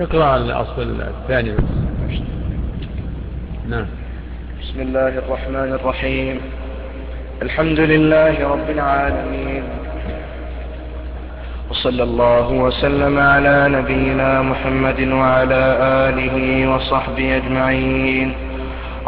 [0.00, 1.52] اقرأ الأصل الثاني
[3.68, 3.86] نعم.
[4.60, 6.40] بسم الله الرحمن الرحيم.
[7.42, 9.62] الحمد لله رب العالمين.
[11.70, 15.62] وصلى الله وسلم على نبينا محمد وعلى
[16.08, 18.49] آله وصحبه أجمعين.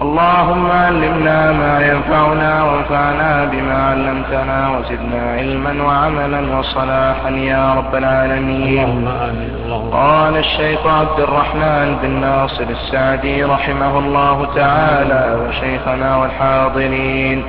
[0.03, 8.85] اللهم علمنا ما ينفعنا وانفعنا بما علمتنا وزدنا علما وعملا وصلاحا يا رب العالمين.
[8.85, 9.91] اللهم آمين.
[9.93, 17.45] قال الشيخ عبد الرحمن بن ناصر السعدي رحمه الله تعالى وشيخنا والحاضرين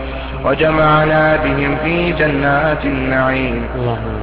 [0.45, 3.65] وجمعنا بهم في جنات النعيم.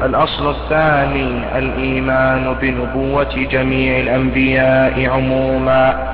[0.03, 6.10] الأصل الثاني الإيمان بنبوة جميع الأنبياء عموما.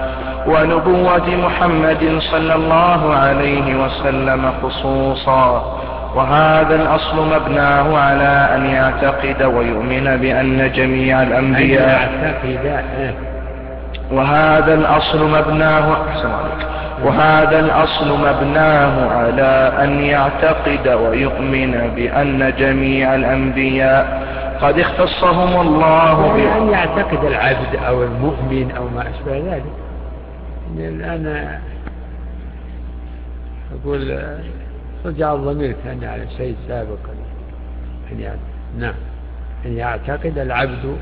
[0.47, 5.77] ونبوة محمد صلى الله عليه وسلم خصوصا.
[6.17, 12.11] وهذا الأصل مبناه على أن يعتقد ويؤمن بأن جميع الأنبياء.
[14.13, 15.97] وهذا الأصل مبناه
[17.05, 24.23] وهذا الأصل مبناه على أن يعتقد ويؤمن بأن جميع الأنبياء.
[24.63, 29.86] قد اختصهم الله يعني أن يعتقد العبد أو المؤمن أو ما أشبه ذلك.
[30.79, 31.59] الآن
[33.75, 34.19] أقول
[35.05, 37.15] رجع الضمير كان على شيء سابقا
[38.13, 38.41] أن يعني
[38.79, 38.95] نعم.
[39.67, 40.97] أن يعتقد العبد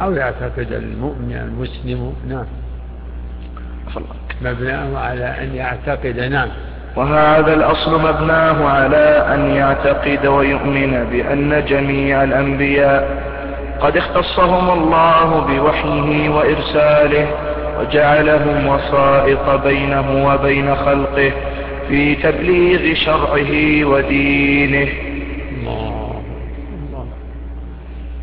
[0.00, 2.14] أو يعتقد المؤمن المسلم.
[2.28, 2.44] نعم.
[4.42, 6.18] مبناه على أن يعتقد.
[6.18, 6.48] نعم.
[6.96, 13.32] وهذا الأصل مبناه على أن يعتقد ويؤمن بأن جميع الأنبياء
[13.80, 17.26] قد اختصهم الله بوحيه وإرساله
[17.78, 21.32] وجعلهم وسائط بينه وبين خلقه
[21.88, 24.88] في تبليغ شرعه ودينه.
[25.52, 26.22] الله
[26.86, 27.06] الله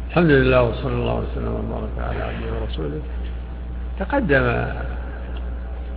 [0.10, 3.02] الحمد لله وصلى الله وسلم وبارك على عبده ورسوله.
[4.00, 4.66] تقدم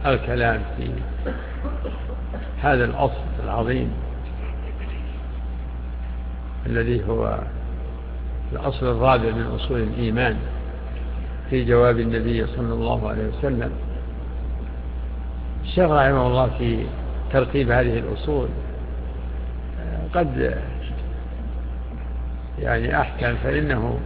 [0.06, 0.90] الكلام في
[2.62, 3.92] هذا الأصل العظيم
[6.66, 7.38] الذي هو
[8.52, 10.36] الأصل الرابع من أصول الإيمان.
[11.52, 13.70] في جواب النبي صلى الله عليه وسلم.
[15.64, 16.86] الشيخ رحمه الله في
[17.32, 18.48] ترتيب هذه الأصول
[20.14, 20.58] قد
[22.58, 24.00] يعني أحكم فإنه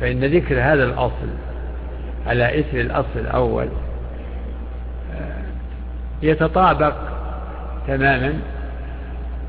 [0.00, 1.28] فإن ذكر هذا الأصل
[2.26, 3.68] على إثر الأصل الأول
[6.22, 6.94] يتطابق
[7.86, 8.34] تماما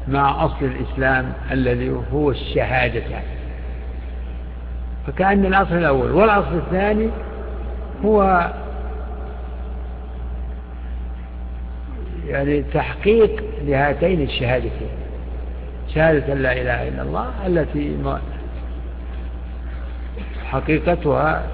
[0.07, 3.38] مع أصل الإسلام الذي هو الشهادتان
[5.09, 7.09] فكأن الأصل الأول والأصل الثاني
[8.05, 8.49] هو
[12.27, 14.89] يعني تحقيق لهاتين الشهادتين.
[15.95, 17.97] شهادة لا إله إلا الله التي
[20.45, 21.47] حقيقتها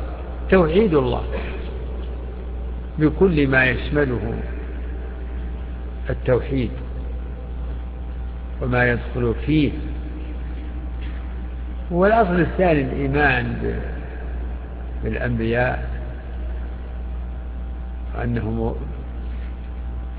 [0.50, 1.24] توحيد الله
[3.00, 4.34] بكل ما يشمله
[6.10, 6.72] التوحيد
[8.62, 9.72] وما يدخل فيه
[11.91, 13.79] والأصل الثاني الإيمان
[15.03, 15.90] بالأنبياء
[18.23, 18.75] أنهم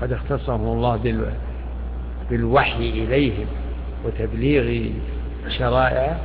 [0.01, 1.31] قد اختصهم الله
[2.29, 3.45] بالوحي إليهم
[4.05, 4.91] وتبليغ
[5.47, 6.17] شرائع.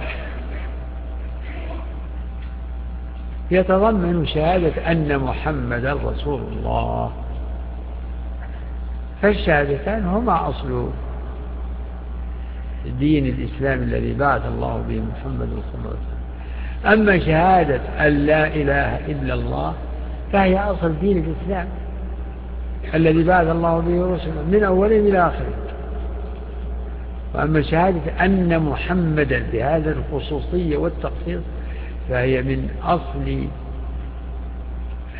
[3.50, 7.12] يتضمن شهادة أن محمدا رسول الله.
[9.22, 10.90] فالشهادتان هما أصل
[12.98, 16.22] دين الإسلام الذي بعث الله به محمد صلى الله عليه وسلم.
[16.92, 19.74] أما شهادة أن لا إله إلا الله
[20.32, 21.68] فهي أصل دين الإسلام
[22.94, 25.54] الذي بعث الله به رسلا من أوله إلى آخره.
[27.34, 31.40] وأما شهادة أن محمدا بهذا الخصوصية والتخصيص
[32.08, 33.46] فهي من أصل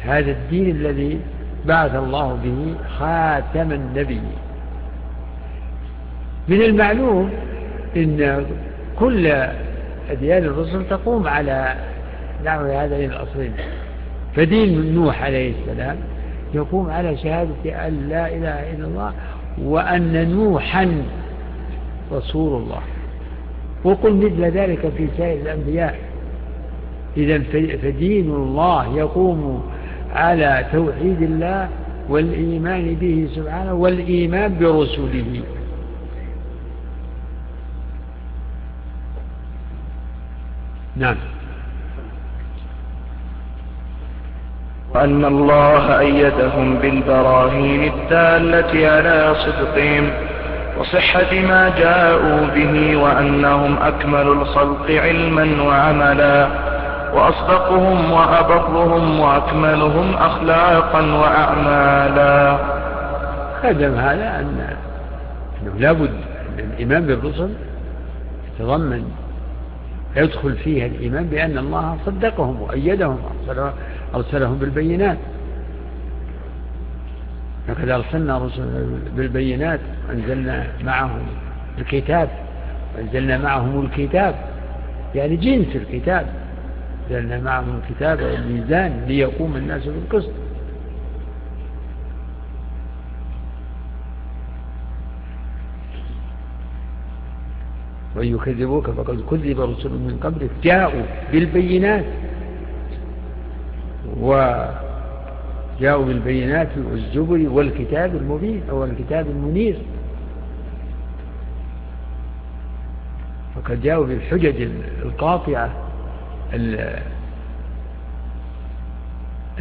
[0.04, 1.20] هذا الدين الذي
[1.66, 4.20] بعث الله به خاتم النبي
[6.48, 7.30] من المعلوم
[7.96, 8.46] إن
[8.98, 9.26] كل
[10.10, 11.74] أديان الرسل تقوم على
[12.44, 13.52] نحو هذين الأصلين.
[14.36, 15.96] فدين نوح عليه السلام
[16.54, 19.12] يقوم على شهادة أن لا إله إلا الله
[19.62, 21.02] وأن نوحا
[22.12, 22.80] رسول الله.
[23.84, 25.98] وقل مثل ذلك في سائر الأنبياء.
[27.16, 27.38] إذا
[27.82, 29.70] فدين الله يقوم
[30.14, 31.68] على توحيد الله
[32.08, 35.42] والإيمان به سبحانه والإيمان برسله.
[40.96, 41.16] نعم.
[44.94, 50.10] وأن الله أيدهم بالبراهين الدالة على صدقهم
[50.78, 56.48] وصحة ما جاءوا به وأنهم أكمل الخلق علما وعملا
[57.14, 62.58] وأصدقهم وأبرهم وأكملهم أخلاقا وأعمالا.
[63.62, 64.76] خدم هذا أن
[65.62, 66.10] أنه لابد
[66.58, 67.50] أن الإيمان بالرسل
[68.60, 69.04] يتضمن
[70.16, 73.18] يدخل فيها الإيمان بأن الله صدقهم وأيدهم
[74.14, 75.18] أرسلهم بالبينات.
[77.68, 78.86] لقد أرسلنا رسلا
[79.16, 81.26] بالبينات وأنزلنا معهم
[81.78, 82.28] الكتاب.
[82.96, 84.34] وأنزلنا معهم الكتاب
[85.14, 86.26] يعني جنس الكتاب.
[87.10, 90.30] أنزلنا معهم الكتاب والميزان ليقوم الناس بالقسط.
[98.16, 100.50] وإن يكذبوك فقد كذب رسل من قبلك.
[100.62, 102.04] جاءوا بالبينات.
[104.20, 109.78] وجاءوا بالبينات والزبر والكتاب المبين أو الكتاب المنير.
[113.54, 114.68] فقد جاءوا بالحجج
[115.02, 115.70] القاطعة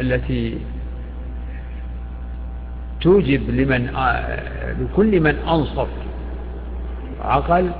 [0.00, 0.58] التي
[3.00, 3.90] توجب لمن
[4.80, 5.88] لكل من أنصف
[7.20, 7.70] عقل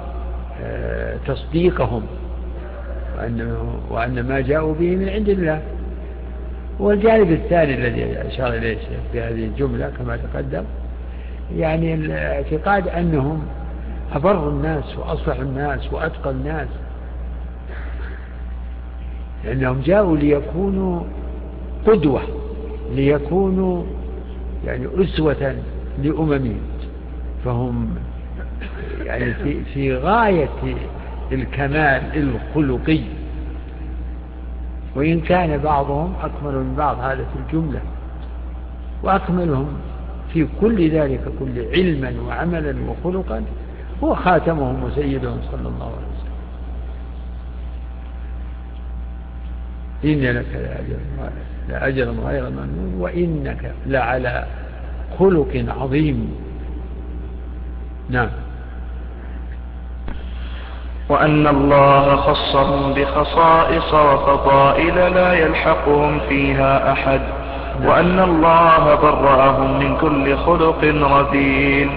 [1.26, 2.02] تصديقهم
[3.19, 3.56] وأن,
[3.90, 5.62] وأن ما جاءوا به من عند الله.
[6.78, 8.76] والجانب الثاني الذي أشار إليه
[9.12, 10.64] في هذه الجملة كما تقدم
[11.56, 13.43] يعني الاعتقاد أنهم
[14.12, 16.69] أبر الناس وأصلح الناس وأتقى الناس
[19.44, 21.00] لأنهم جاءوا ليكونوا
[21.87, 22.22] قدوة
[22.94, 23.84] ليكونوا
[24.66, 25.56] يعني أسوة
[26.02, 26.60] لأممهم.
[27.44, 27.94] فهم
[29.04, 30.48] يعني في, في غاية
[31.32, 33.00] الكمال الخلقي.
[34.96, 37.80] وإن كان بعضهم أكمل من بعض هذا في الجملة.
[39.02, 39.74] وأكملهم
[40.32, 43.44] في كل ذلك كل علما وعملا وخلقا
[44.04, 46.32] هو خاتمهم وسيدهم صلى الله عليه وسلم.
[50.04, 50.80] إن لك
[51.68, 54.46] لأجرا غير ممنون وإنك لعلى
[55.18, 56.34] خلق عظيم.
[58.10, 58.28] نعم.
[61.12, 67.20] وأن الله خصهم بخصائص وفضائل لا يلحقهم فيها أحد
[67.84, 71.90] وأن الله برأهم من كل خلق رذيل.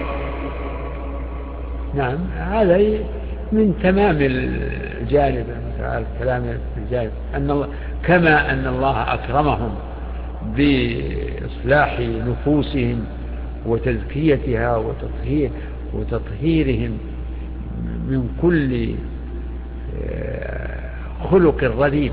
[1.94, 2.78] نعم هذا
[3.52, 5.46] من تمام الجانب
[5.80, 7.68] الكلام الجانب أن الله
[8.06, 9.76] كما أن الله أكرمهم
[10.56, 13.06] بإصلاح نفوسهم
[13.66, 15.50] وتزكيتها وتطهير
[15.94, 16.98] وتطهيرهم
[17.84, 18.96] من كل
[20.04, 20.90] آه،
[21.32, 22.12] خلق رذيذ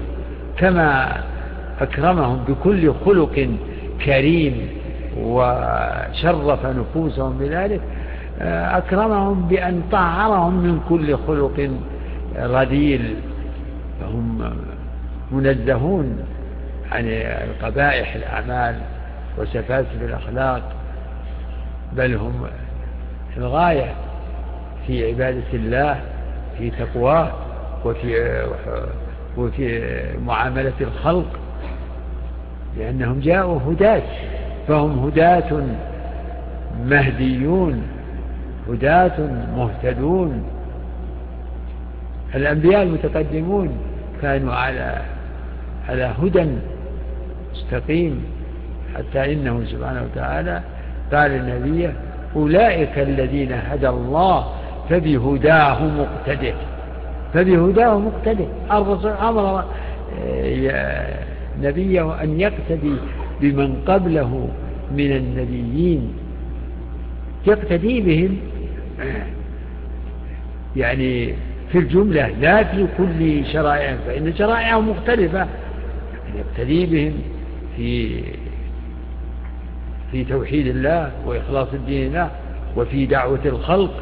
[0.56, 1.16] كما
[1.80, 3.48] أكرمهم بكل خلق
[4.04, 4.68] كريم
[5.20, 7.80] وشرف نفوسهم بذلك
[8.40, 11.70] آه، أكرمهم بأن طهرهم من كل خلق
[12.36, 13.14] رذيل
[14.00, 14.52] فهم
[15.32, 16.18] منزهون
[16.92, 17.20] عن
[17.62, 18.74] قبائح الأعمال
[19.38, 20.62] وسفاسف الأخلاق
[21.92, 22.46] بل هم
[23.36, 23.94] الغاية
[24.86, 26.00] في عبادة الله
[26.58, 27.32] في تقواه
[27.84, 28.42] وفي
[29.36, 29.82] وفي
[30.26, 31.38] معاملة الخلق
[32.78, 34.02] لأنهم جاءوا هداة
[34.68, 35.62] فهم هداة
[36.86, 37.82] مهديون
[38.68, 39.20] هداة
[39.56, 40.44] مهتدون.
[42.34, 43.76] الأنبياء المتقدمون
[44.22, 45.02] كانوا على
[45.88, 46.46] على هدى
[47.52, 48.24] مستقيم
[48.96, 50.62] حتى إنه سبحانه وتعالى
[51.12, 51.92] قال لنبيه
[52.36, 54.46] أولئك الذين هدى الله
[54.90, 56.54] فبهداه مقتده.
[57.34, 58.46] فبهداه مقتده.
[58.72, 59.64] الرسول أمر
[60.20, 61.24] آه،
[61.62, 62.96] نبيه أن يقتدي
[63.40, 64.48] بمن قبله
[64.92, 66.12] من النبيين.
[67.46, 68.36] يقتدي بهم
[70.76, 71.34] يعني
[71.72, 75.46] في الجملة لا في كل شرائع فإن شرائعهم مختلفة.
[76.38, 77.12] يقتدي بهم
[77.76, 78.22] في
[80.12, 82.30] في توحيد الله وإخلاص الدين له
[82.76, 83.92] وفي دعوة الخلق.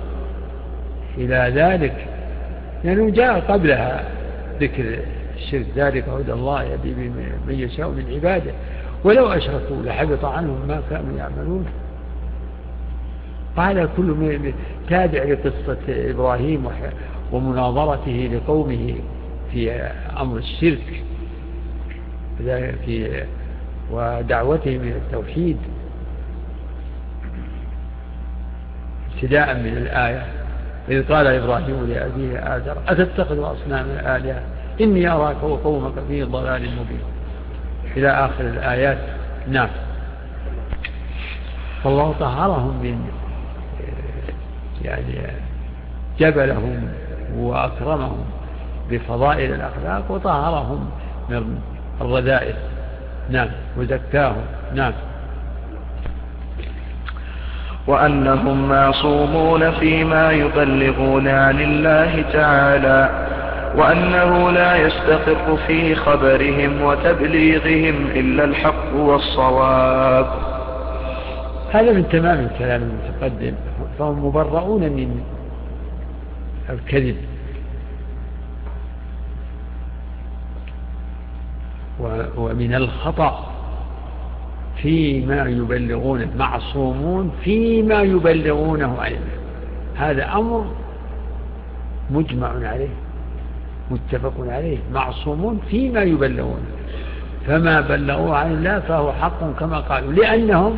[1.19, 2.07] إلى ذلك
[2.85, 4.05] لأنه جاء قبلها
[4.61, 4.99] ذكر
[5.37, 6.95] الشرك ذلك هدى الله يهدي
[7.47, 8.53] من يشاء من عباده.
[9.05, 11.67] ولو أشركوا لحبط عنهم ما كانوا يعملون.
[13.57, 14.37] قال كل
[14.89, 16.69] تابع لقصة إبراهيم
[17.33, 18.95] ومناظرته لقومه
[19.53, 19.73] في
[20.21, 21.03] أمر الشرك
[22.85, 23.25] في
[23.93, 25.57] ودعوتهم إلى التوحيد.
[29.15, 30.40] ابتداء من الآية.
[30.91, 34.43] إذ قال إبراهيم لأبيه آذر أتتخذ أصناما آلهة؟
[34.81, 37.03] إني أراك وقومك في ضلال مبين.
[37.97, 38.99] إلى آخر الآيات.
[39.49, 39.69] نعم.
[41.85, 43.11] فالله طهرهم من
[44.85, 45.15] يعني
[46.19, 46.89] جبلهم
[47.37, 48.25] وأكرمهم
[48.91, 50.91] بفضائل الأخلاق وطهرهم
[51.29, 51.61] من
[52.01, 52.55] الرذائل.
[53.31, 53.49] نعم.
[53.77, 54.45] وزكاهم.
[54.75, 54.93] نعم.
[57.87, 63.27] وأنهم معصومون فيما يبلغون عن الله تعالى
[63.77, 70.27] وأنه لا يستقر في خبرهم وتبليغهم إلا الحق والصواب.
[71.73, 73.55] هذا من تمام الكلام المتقدم.
[73.99, 75.21] فهم مبرؤون من
[76.71, 77.17] الكذب.
[82.37, 83.51] ومن الخطأ.
[84.77, 89.41] فيما يبلغون معصومون فيما يبلغونه عن الله
[89.97, 90.67] هذا أمر
[92.11, 92.89] مجمع عليه
[93.91, 96.61] متفق عليه معصومون فيما يبلغون.
[97.47, 100.77] فما بلغوه عن الله فهو حق كما قالوا لأنهم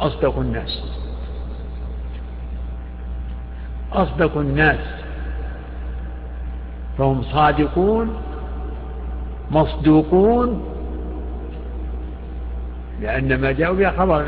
[0.00, 0.82] أصدق الناس.
[3.92, 4.80] أصدق الناس.
[6.98, 8.16] فهم صادقون
[9.50, 10.71] مصدوقون
[13.02, 14.24] لأن ما جاءوا به خبر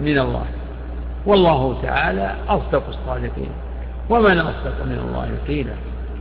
[0.00, 0.44] من الله.
[1.26, 3.50] والله تعالى أصدق الصادقين.
[4.10, 5.72] ومن أصدق من الله قيلا.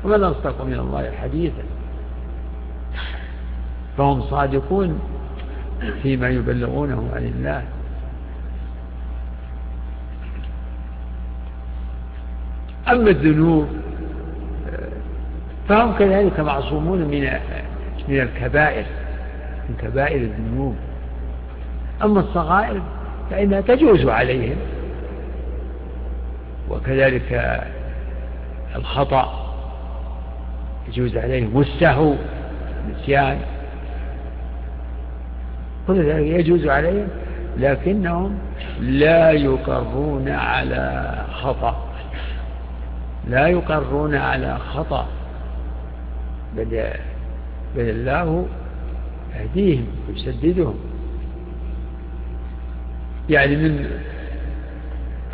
[0.04, 1.64] ومن أصدق من الله حديثا.
[3.98, 5.00] فهم صادقون
[6.04, 7.64] فيما يبلغونه عن الله.
[12.88, 13.68] أما الذنوب
[15.70, 17.30] فهم كذلك معصومون من
[18.08, 18.86] من الكبائر
[19.70, 20.76] من كبائر الذنوب.
[22.04, 22.82] أما الصغائر
[23.32, 24.58] فإنها تجوز عليهم.
[26.70, 27.62] وكذلك
[28.76, 29.56] الخطأ
[30.88, 31.56] يجوز عليهم.
[31.56, 32.14] والسهو
[32.88, 33.38] النسيان
[35.88, 37.08] كل ذلك يجوز عليهم
[37.58, 38.38] لكنهم
[38.82, 41.86] لا يقرون على خطأ.
[43.28, 45.08] لا يقرون على خطأ.
[46.58, 46.90] بل,
[47.76, 48.46] بل الله
[49.36, 50.76] يهديهم ويسددهم.
[53.30, 53.90] يعني من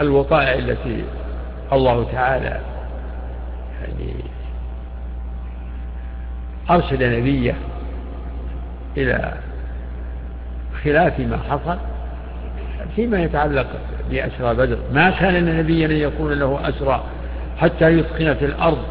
[0.02, 1.04] الوقائع التي
[1.74, 2.60] الله تعالى
[3.82, 4.14] يعني
[6.70, 7.56] أرسل نبيه
[8.98, 9.34] إلى
[10.84, 11.78] خلاف ما حصل
[12.96, 13.68] فيما يتعلق
[14.12, 14.78] بأسرى بدر.
[14.94, 17.04] ما كان لنبيا أن يكون له أسرى
[17.58, 18.84] حتى يثقن في الأرض.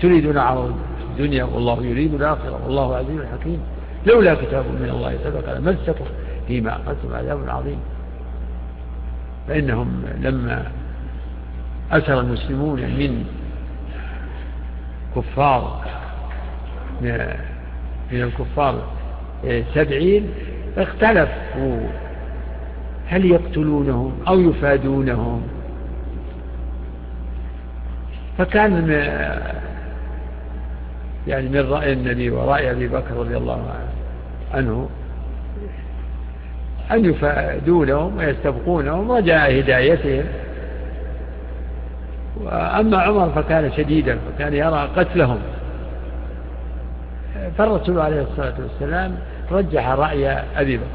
[0.00, 0.74] تريدون عرض
[1.10, 3.60] الدنيا والله يريد الآخرة والله عزيز حكيم.
[4.06, 6.04] لولا كتاب من الله سبق لمسكم
[6.48, 7.80] فيما أخذتم عذاب عظيم.
[9.48, 10.66] فإنهم لما
[11.92, 13.24] أسر المسلمون من
[15.16, 15.84] كفار
[18.12, 18.82] من الكفار
[19.74, 20.30] سبعين
[20.76, 21.88] اختلفوا
[23.06, 25.42] هل يقتلونهم أو يفادونهم.
[28.38, 28.88] فكان
[31.26, 33.74] يعني من رأي النبي ورأي أبي بكر رضي الله
[34.54, 34.88] عنه
[36.90, 40.24] أن يفادونهم ويستبقونهم رجاء هدايتهم.
[42.44, 45.38] وأما عمر فكان شديدا فكان يرى قتلهم.
[47.58, 49.14] فالرسول عليه الصلاة والسلام
[49.52, 50.86] رجح رأي أبي بكر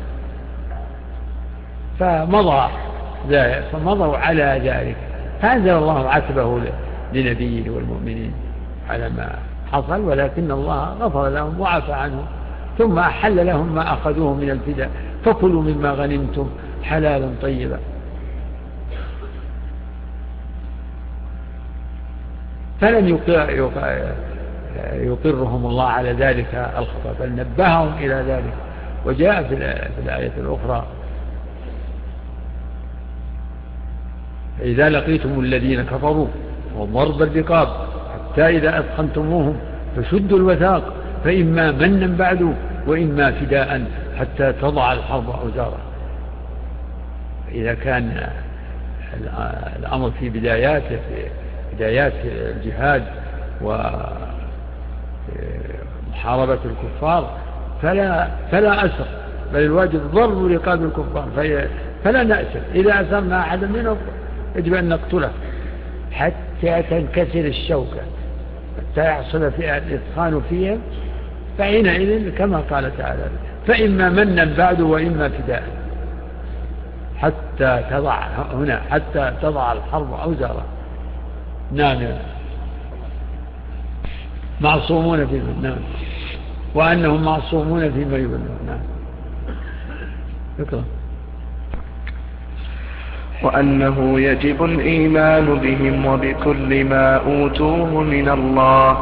[2.00, 2.70] فمضى
[3.72, 4.96] فمضوا على ذلك.
[5.42, 6.62] فأنزل الله عتبه
[7.14, 8.34] لنبيه والمؤمنين
[8.90, 9.36] على ما
[9.72, 12.26] حصل ولكن الله غفر لهم وعفى عنهم
[12.78, 14.90] ثم أحل لهم ما أخذوه من الفداء.
[15.26, 16.50] فكلوا مما غنمتم
[16.84, 17.80] حلالا طيبا.
[22.82, 23.08] فلم
[24.94, 28.54] يقرهم الله على ذلك الخطأ بل نبههم إلى ذلك.
[29.06, 29.54] وجاء في
[30.04, 30.86] الآية الأخرى
[34.62, 36.28] إذا لقيتم الذين كفروا
[36.78, 37.68] وضرب الرقاب
[38.14, 39.56] حتى إذا أثخنتموهم
[39.96, 40.94] فشدوا الوثاق
[41.24, 42.54] فإما منا بعد
[42.88, 43.82] وإما فداء.
[44.20, 45.78] حتى تضع الحرب أوزارها
[47.52, 48.30] إذا كان
[49.80, 51.30] الأمر في بداياته في
[51.76, 53.04] بدايات الجهاد
[56.12, 57.38] ومحاربة الكفار
[57.82, 59.08] فلا, فلا أسر.
[59.54, 61.28] بل الواجب ضرب رقاب الكفار
[62.04, 63.98] فلا نأسر إذا أسرنا أحدا منهم
[64.56, 65.32] يجب أن نقتله.
[66.12, 68.02] حتى تنكسر الشوكة.
[68.78, 70.80] حتى يحصل في الإتقان فيهم
[71.58, 73.22] فحينئذ كما قال تعالى
[73.68, 75.64] فإما منا بعد وإما فداء.
[77.18, 78.20] حتى تضع
[78.54, 80.66] هنا حتى تضع الحرب أوزارها
[81.72, 81.98] نعم.
[84.62, 85.76] معصومون في نعم.
[86.76, 88.80] وأنهم معصومون فيما يبلغون نعم.
[90.60, 90.84] اقرأ
[93.44, 99.02] وأنه يجب الإيمان بهم وبكل ما أوتوه من الله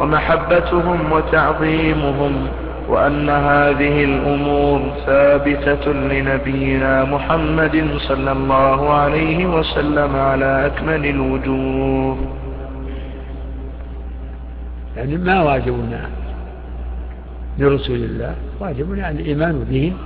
[0.00, 2.48] ومحبتهم وتعظيمهم.
[2.88, 12.16] وأن هذه الأمور ثابتة لنبينا محمد صلى الله عليه وسلم على أكمل الوجوه.
[14.96, 16.08] يعني ما واجبنا
[17.58, 19.96] لرسول الله؟ واجبنا الإيمان بهم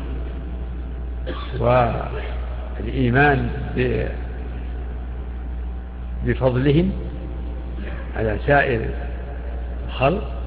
[2.80, 3.48] والإيمان
[6.26, 6.92] بفضلهم
[8.16, 8.80] على سائر
[9.88, 10.37] الخلق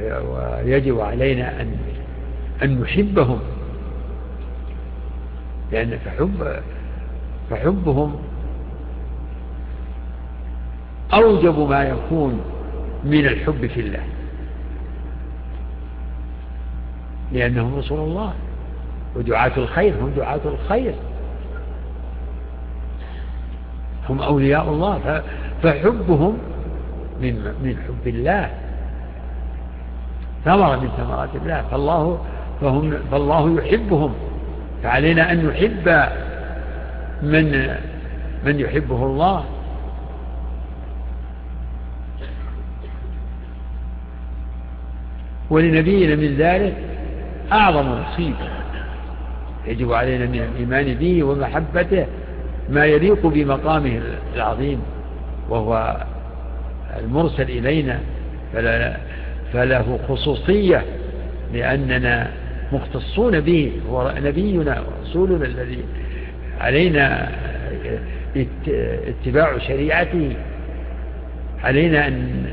[0.00, 1.76] ويجب علينا أن
[2.62, 3.38] أن نحبهم.
[5.72, 6.60] لأن فحب
[7.50, 8.16] فحبهم
[11.14, 12.40] أوجب ما يكون
[13.04, 14.02] من الحب في الله.
[17.32, 18.32] لأنهم رسول الله
[19.16, 20.94] ودعاة الخير هم دعاة الخير.
[24.08, 25.22] هم أولياء الله.
[25.62, 26.38] فحبهم
[27.20, 28.67] من من حب الله.
[30.48, 32.18] ثمرة من ثمرات الله فالله
[32.60, 34.14] فهم فالله يحبهم.
[34.82, 36.08] فعلينا أن نحب
[37.22, 37.76] من
[38.44, 39.44] من يحبه الله.
[45.50, 46.76] ولنبينا من ذلك
[47.52, 48.34] أعظم نصيب
[49.66, 52.06] يجب علينا من الإيمان به ومحبته
[52.70, 54.00] ما يليق بمقامه
[54.34, 54.80] العظيم
[55.50, 55.96] وهو
[57.00, 58.00] المرسل إلينا.
[58.52, 58.96] فلا
[59.52, 60.84] فله خصوصية
[61.52, 62.30] لأننا
[62.72, 65.84] مختصون به هو نبينا ورسولنا الذي
[66.60, 67.28] علينا
[69.06, 70.36] اتباع شريعته.
[71.64, 72.46] علينا أن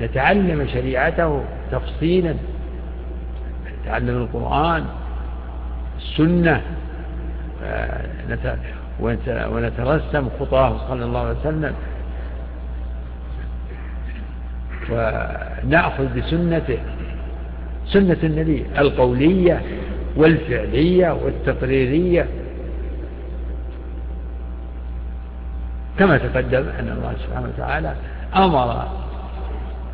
[0.00, 2.34] نتعلم شريعته تفصيلا
[3.82, 4.84] نتعلم القرآن
[5.98, 6.62] السنة
[9.50, 11.74] ونترسم خطاه صلى الله عليه وسلم
[14.90, 16.78] ونأخذ بسنته
[17.86, 19.62] سنة النبي القولية
[20.16, 22.26] والفعلية والتقريرية.
[25.98, 27.94] كما تقدم أن الله سبحانه وتعالى
[28.36, 28.88] أمر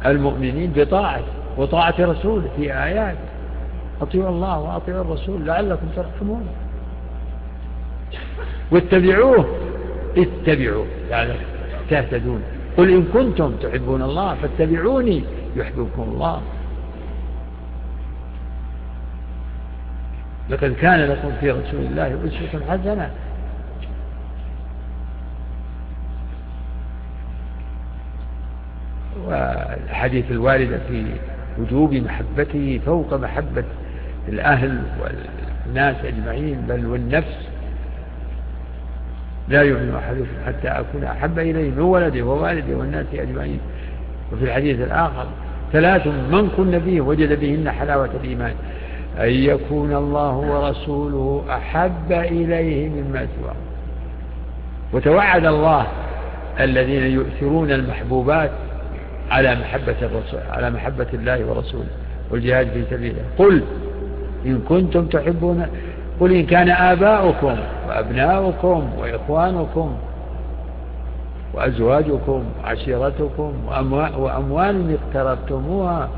[0.07, 1.23] المؤمنين بطاعة
[1.57, 3.17] وطاعة رسوله في آيات
[4.01, 6.47] أطيعوا الله وأطيعوا الرسول لعلكم ترحمون.
[8.71, 9.47] واتبعوه
[10.17, 11.45] اتبعوا لعلكم
[11.91, 12.43] تهتدون.
[12.77, 15.25] قل إن كنتم تحبون الله فاتبعوني
[15.57, 16.43] يحببكم الله.
[20.51, 23.11] لقد كان لكم في رسول الله أسوة حسنة.
[29.27, 31.07] والحديث الواردة في
[31.59, 33.65] وجوب محبته فوق محبة
[34.29, 37.49] الأهل والناس أجمعين بل والنفس
[39.49, 43.61] لا يؤمن أحدكم حتى أكون أحب إليه من ولده ووالده والناس أجمعين.
[44.33, 45.27] وفي الحديث الآخر
[45.73, 48.55] ثلاث من كن به وجد بهن حلاوة الإيمان.
[49.19, 53.55] أن يكون الله ورسوله أحب إليه مما سواه.
[54.93, 55.87] وتوعد الله
[56.61, 58.51] الذين يؤثرون المحبوبات
[59.31, 61.87] على محبة الرسول على محبة الله ورسوله
[62.31, 63.23] والجهاد في سبيله.
[63.39, 63.63] قل
[64.47, 65.67] إن كنتم تحبون
[66.21, 67.57] قل إن كان آباؤكم
[67.89, 69.97] وأبناؤكم وإخوانكم
[71.55, 73.53] وأزواجكم وعشيرتكم
[74.19, 76.09] وأموال اقترفتموها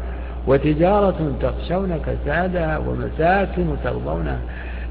[0.46, 4.38] وتجارة تخشون كسادها ومساكن ترضونها.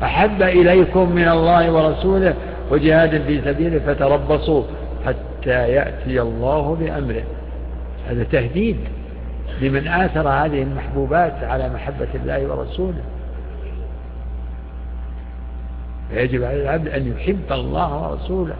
[0.03, 2.33] أحب إليكم من الله ورسوله
[2.71, 4.63] وجهاد في سبيله فتربصوا
[5.05, 7.23] حتى يأتي الله بأمره.
[8.09, 8.77] هذا تهديد
[9.61, 13.03] لمن آثر هذه المحبوبات على محبة الله ورسوله.
[16.13, 18.55] فيجب على العبد أن يحب الله ورسوله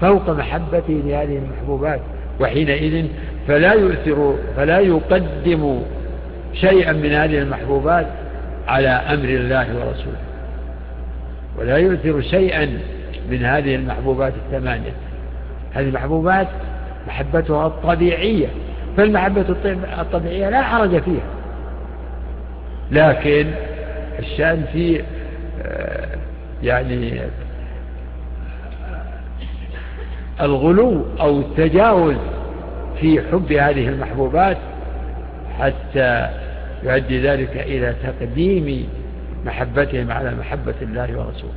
[0.00, 2.00] فوق محبته لهذه المحبوبات.
[2.40, 3.06] وحينئذ
[3.48, 5.82] فلا يؤثر فلا يقدم
[6.54, 8.06] شيئا من هذه المحبوبات
[8.68, 10.20] على أمر الله ورسوله.
[11.58, 12.78] ولا يؤثر شيئا
[13.30, 14.92] من هذه المحبوبات الثمانية.
[15.72, 16.48] هذه المحبوبات
[17.08, 18.48] محبتها الطبيعية
[18.96, 19.44] فالمحبة
[20.00, 21.30] الطبيعية لا حرج فيها.
[22.90, 23.46] لكن
[24.18, 25.02] الشأن في
[26.62, 27.20] يعني
[30.40, 32.16] الغلو أو التجاوز
[33.00, 34.58] في حب هذه المحبوبات
[35.58, 36.28] حتى
[36.82, 38.88] يؤدي ذلك إلى تقديم
[39.46, 41.52] محبتهم على محبة الله ورسوله.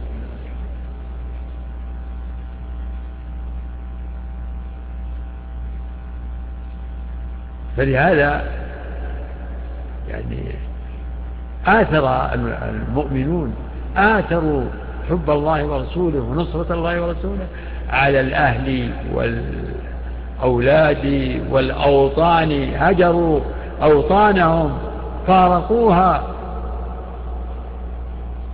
[7.78, 8.44] فلهذا
[10.10, 10.38] يعني
[11.68, 12.34] آثر
[12.70, 13.56] المؤمنون
[13.97, 14.63] آثروا
[15.10, 17.47] حب الله ورسوله ونصرة الله ورسوله
[17.89, 21.05] على الأهل والأولاد
[21.51, 23.39] والأوطان هجروا
[23.84, 24.77] أوطانهم
[25.27, 26.23] فارقوها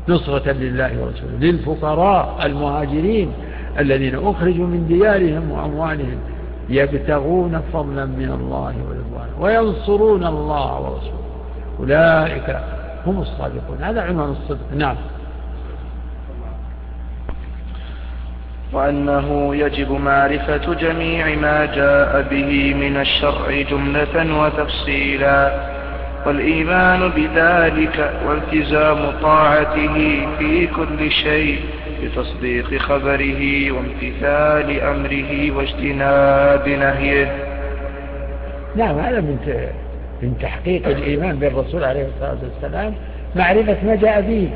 [0.10, 3.32] نصرة لله ورسوله للفقراء المهاجرين
[3.80, 6.17] الذين أخرجوا من ديارهم وأموالهم
[6.69, 11.21] يبتغون فضلا من الله ورضوانه وينصرون الله ورسوله.
[11.80, 12.60] أولئك
[13.08, 13.77] هم الصادقون.
[13.82, 14.65] هذا عنوان الصدق.
[14.75, 14.95] نعم.
[18.74, 25.72] وأنه يجب معرفة جميع ما جاء به من الشرع جملة وتفصيلا.
[26.26, 31.60] والإيمان بذلك والتزام طاعته في كل شيء
[32.04, 37.32] بتصديق خبره وامتثال أمره واجتناب نهيه.
[38.76, 39.38] نعم هذا من
[40.22, 42.94] من تحقيق الإيمان بالرسول عليه الصلاة والسلام
[43.36, 44.50] معرفة ما جاء به.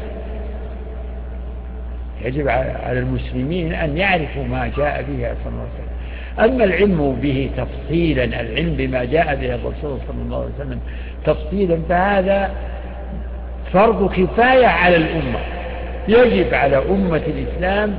[2.25, 5.95] يجب على المسلمين أن يعرفوا ما جاء به صلى الله عليه وسلم.
[6.39, 10.79] أما العلم به تفصيلا العلم بما جاء به الرسول صلى الله عليه وسلم
[11.25, 12.51] تفصيلا فهذا
[13.73, 15.39] فرض كفاية على الأمة.
[16.07, 17.95] يجب على أمة الإسلام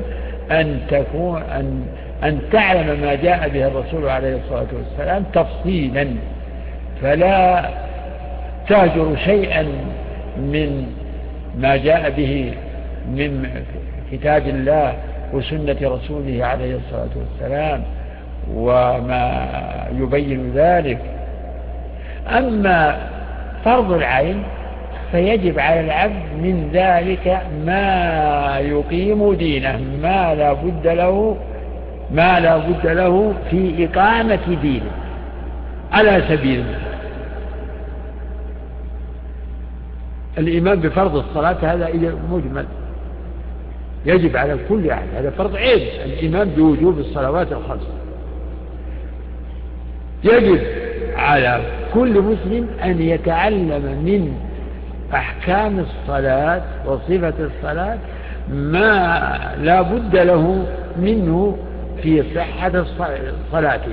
[0.51, 1.87] أن تكون أن
[2.25, 6.07] أن تعلم ما جاء به الرسول عليه الصلاة والسلام تفصيلا.
[7.03, 7.71] فلا
[8.69, 9.63] تهجر شيئا
[10.37, 10.87] من
[11.59, 12.53] ما جاء به
[13.11, 13.51] من
[14.13, 14.95] كتاب الله
[15.33, 17.83] وسنة رسوله عليه الصلاة والسلام
[18.55, 19.49] وما
[19.99, 20.99] يبين ذلك.
[22.29, 22.97] أما
[23.65, 24.43] فرض العين
[25.13, 31.37] فيجب على العبد من ذلك ما يقيم دينه ما لا بد له
[32.11, 34.91] ما لا بد له في إقامة دينه
[35.93, 36.65] على سبيل
[40.39, 41.89] الإيمان بفرض الصلاة هذا
[42.31, 42.65] مجمل.
[44.07, 47.87] يجب على كل أحد هذا فرض عين الإيمان بوجوب الصلوات الخمس.
[50.25, 50.61] يجب
[51.17, 51.61] على
[51.95, 54.37] كل مسلم أن يتعلم من
[55.15, 57.99] أحكام الصلاة وصفة الصلاة
[58.51, 60.67] ما لا بد له
[60.99, 61.57] منه
[62.03, 62.85] في صحة
[63.53, 63.93] صلاته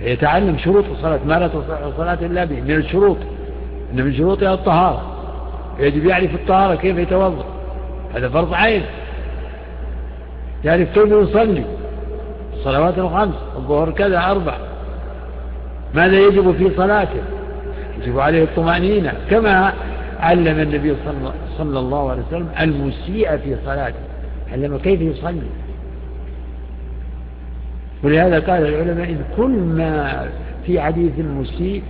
[0.00, 3.16] يتعلم شروط الصلاة ما لا تصح الصلاة إلا به من الشروط
[3.92, 5.02] إن من شروطها الطهارة.
[5.78, 7.44] يجب يعرف الطهارة كيف يتوضأ.
[8.14, 8.82] هذا فرض عين.
[10.64, 11.64] يعرف كيف يصلي.
[12.52, 14.56] الصلوات الخمس الظهر كذا أربع.
[15.94, 17.22] ماذا يجب في صلاته؟
[18.02, 19.72] يجب عليه الطمأنينة كما
[20.20, 20.96] علم النبي
[21.58, 23.98] صلى الله عليه وسلم المسيء في صلاته.
[24.52, 25.50] علم كيف يصلي.
[28.02, 30.26] ولهذا قال العلماء إن كل ما
[30.66, 31.82] في حديث المسيء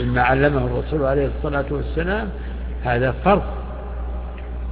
[0.00, 2.28] مما علمه الرسول عليه الصلاة والسلام
[2.84, 3.42] هذا فرض.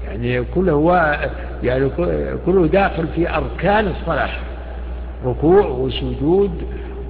[0.07, 1.19] يعني كله هو
[1.63, 1.91] يعني
[2.47, 4.31] كله داخل في أركان الصلاة.
[5.25, 6.63] ركوع وسجود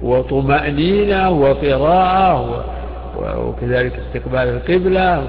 [0.03, 2.65] وطمأنينة وقراءة
[3.17, 5.27] وكذلك استقبال القبلة.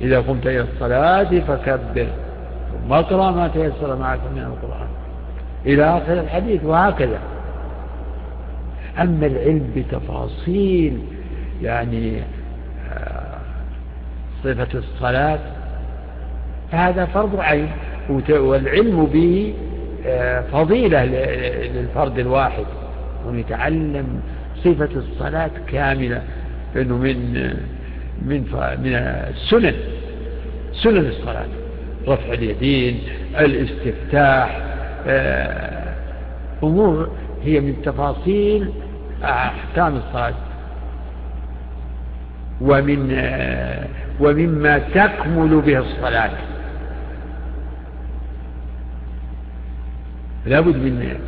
[0.00, 2.06] إذا قمت إلى الصلاة فكبر.
[2.72, 4.88] ثم اقرأ ما تيسر معك من القرآن.
[5.66, 7.18] إلى آخر الحديث وهكذا.
[9.00, 10.98] أما العلم بتفاصيل
[11.62, 12.22] يعني
[12.92, 13.38] آه،
[14.44, 15.38] صفة الصلاة
[16.72, 17.68] فهذا فرض عين.
[18.30, 19.54] والعلم به
[20.06, 21.04] آه، فضيلة
[21.74, 22.64] للفرد الواحد.
[23.26, 24.20] ونتعلم
[24.64, 26.22] صفة الصلاة كاملة.
[26.74, 27.32] لأنه من
[28.22, 28.40] من
[28.84, 29.74] من السنن.
[30.72, 31.46] سنن الصلاة.
[32.08, 33.00] رفع اليدين
[33.38, 34.60] الاستفتاح
[35.06, 35.94] آه،
[36.62, 37.10] أمور.
[37.44, 38.70] هي من تفاصيل
[39.24, 40.34] أحكام الصلاة.
[42.60, 43.86] ومن آه،
[44.20, 46.30] ومما تكمل به الصلاة.
[50.46, 51.18] لابد من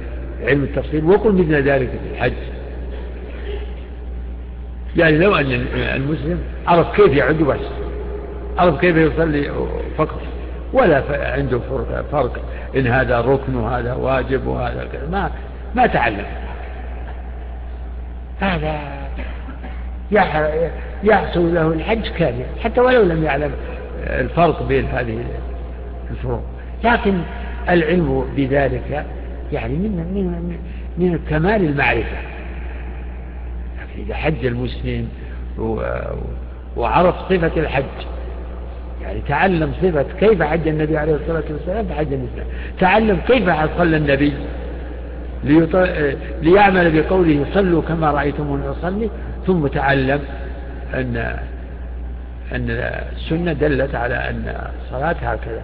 [0.42, 2.32] علم التفصيل وقل مثل ذلك في الحج.
[4.96, 7.60] يعني لو أن المسلم عرف كيف يعد بس
[8.58, 9.50] عرف كيف يصلي
[9.96, 10.20] فقط
[10.72, 11.02] ولا
[11.32, 11.60] عنده
[12.12, 12.40] فرق
[12.76, 15.30] إن هذا ركن وهذا واجب وهذا كذا ما
[15.74, 16.26] ما تعلم.
[18.40, 18.78] هذا
[21.02, 23.52] يحصل له الحج كامل حتى ولو لم يعلم
[24.06, 25.24] الفرق بين هذه
[26.10, 26.42] الفروق
[26.84, 27.18] لكن
[27.68, 29.06] العلم بذلك
[29.52, 30.58] يعني من من
[30.98, 32.18] من كمال المعرفة.
[33.78, 35.08] لكن إذا حج المسلم
[36.76, 37.84] وعرف صفة الحج
[39.02, 42.46] يعني تعلم صفة كيف حج النبي عليه الصلاة والسلام فحج الإسلام
[42.80, 44.32] تعلم كيف صلى النبي
[46.42, 49.10] ليعمل بقوله صلوا كما رأيتموني أصلي
[49.46, 50.20] ثم تعلم
[50.94, 51.16] أن
[52.52, 52.70] أن
[53.16, 55.62] السنة دلت على أن الصلاة هكذا.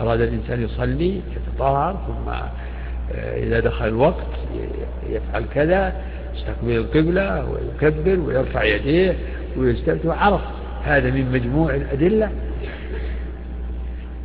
[0.00, 2.32] أراد الإنسان يصلي يتطهر ثم
[3.18, 4.26] إذا دخل الوقت
[5.10, 5.92] يفعل كذا
[6.34, 9.16] يستقبل القبلة ويكبر ويرفع يديه
[9.56, 10.40] ويستفتح وعرف
[10.84, 12.30] هذا من مجموع الأدلة.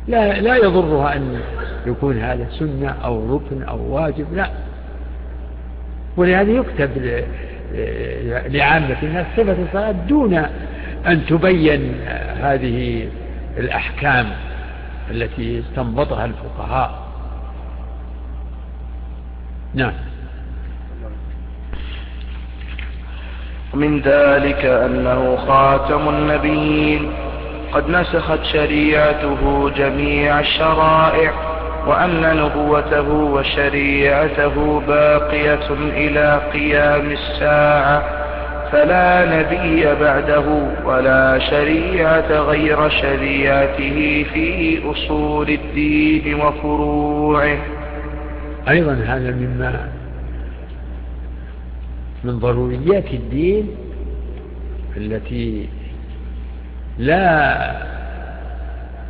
[0.08, 1.40] لا لا يضرها أن
[1.86, 4.50] يكون هذا سنة أو ركن أو واجب لا.
[6.16, 6.90] ولهذا يكتب
[8.54, 10.34] لعامة الناس صفة الصلاة دون
[11.06, 11.94] أن تبين
[12.40, 13.08] هذه
[13.58, 14.26] الأحكام.
[15.12, 16.98] التي استنبطها الفقهاء.
[19.74, 19.92] نعم.
[23.74, 27.12] ومن ذلك أنه خاتم النبيين.
[27.72, 31.32] قد نسخت شريعته جميع الشرائع
[31.86, 38.21] وأن نبوته وشريعته باقية إلى قيام الساعة.
[38.72, 40.44] فلا نبي بعده
[40.84, 47.58] ولا شريعة غير شريعته في أصول الدين وفروعه.
[48.68, 49.88] أيضا هذا مما
[52.24, 53.68] من ضروريات الدين
[54.96, 55.68] التي
[56.98, 57.76] لا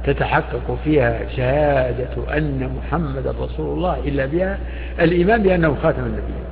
[0.05, 4.59] تتحقق فيها شهادة أن محمد رسول الله إلا بها.
[5.01, 6.45] الإيمان بأنه خاتم النبيين.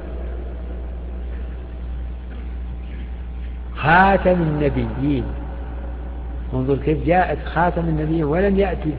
[3.83, 5.25] خاتم النبيين.
[6.55, 8.93] انظر كيف جاءت خاتم النبيين ولم يأتي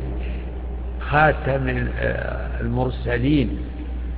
[1.00, 1.88] خاتم
[2.62, 3.60] المرسلين.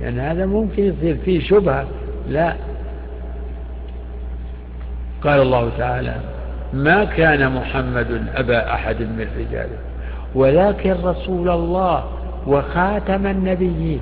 [0.00, 1.86] لأن يعني هذا ممكن يصير فيه شبهة.
[2.28, 2.54] لا.
[5.24, 6.14] قال الله تعالى
[6.72, 9.78] ما كان محمد أبا أحد من رجاله
[10.34, 12.04] ولكن رسول الله
[12.46, 14.00] وخاتم النبيين.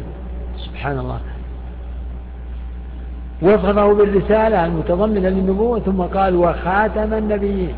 [0.59, 1.20] سبحان الله.
[3.42, 7.74] وصفه بالرسالة المتضمنة للنبوة ثم قال وخاتم النبيين.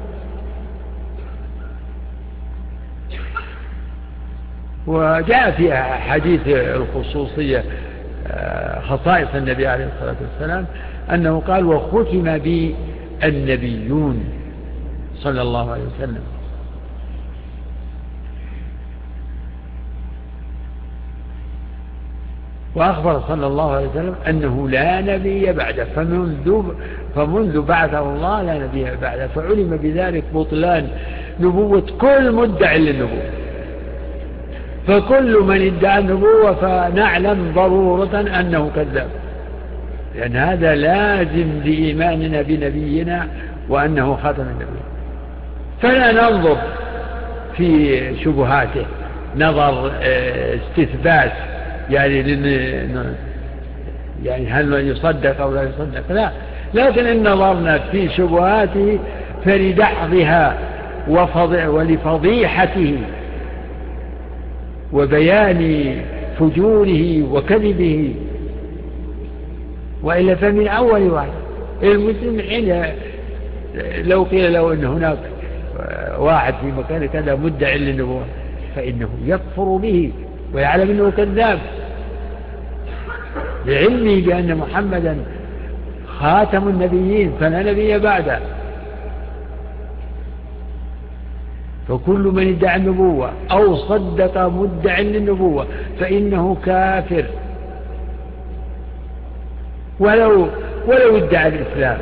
[4.87, 7.65] وجاء في حديث الخصوصية
[8.27, 10.67] آه، خصائص النبي عليه الصلاة والسلام
[11.11, 12.75] أنه قال وختم بي
[13.25, 14.25] النبيون
[15.17, 16.23] صلى الله عليه وسلم.
[22.75, 26.63] وأخبر صلى الله عليه وسلم أنه لا نبي بعده فمنذ,
[27.15, 30.89] فمنذ بعثه الله لا نبي بعده فعلم بذلك بطلان
[31.41, 33.23] نبوة كل مدع للنبوة.
[34.87, 39.09] فكل من ادعى النبوة فنعلم ضرورة أنه كذاب.
[40.17, 43.29] لأن هذا لازم لإيماننا بنبينا
[43.69, 44.81] وأنه خاتم النبي.
[45.83, 46.57] فلا ننظر
[47.57, 48.87] في شبهاته
[49.37, 51.33] نظر آه، استثبات
[51.91, 52.21] يعني
[54.25, 56.31] يعني هل يصدق أو لا يصدق؟ لا.
[56.75, 58.99] لكن إن نظرنا في شبهاته
[59.45, 60.59] فلدحضها
[61.69, 62.99] ولفضيحته
[64.93, 65.95] وبيان
[66.39, 68.15] فجوره وكذبه.
[70.03, 71.29] وإلا فمن أول واحد.
[71.83, 72.85] المسلم حين
[74.05, 75.19] لو قيل له أن هناك
[76.19, 78.25] واحد في مكان كذا مدعي للنبوة
[78.77, 80.13] فإنه يكفر به.
[80.55, 81.59] ويعلم أنه كذاب.
[83.67, 85.17] لعلمه بأن محمدا
[86.19, 88.39] خاتم النبيين فلا نبي بعده.
[91.89, 95.67] فكل من ادعى النبوة أو صدق مدع للنبوة
[96.01, 97.25] فإنه كافر.
[100.01, 100.49] ولو
[100.87, 101.99] ولو ادعى الإسلام.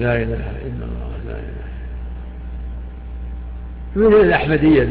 [0.00, 1.60] لا إله إلا الله لا إله
[3.96, 4.82] من الأحمدية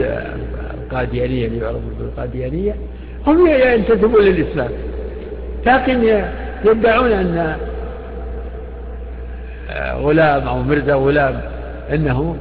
[0.73, 2.75] القاديانية اللي يعرفون بالقاديانية
[3.27, 4.69] هم ينتسبون للإسلام.
[5.65, 6.23] لكن
[6.65, 7.57] يدعون أن
[9.95, 11.41] غلام أو مرزا غلام
[11.93, 12.37] أنه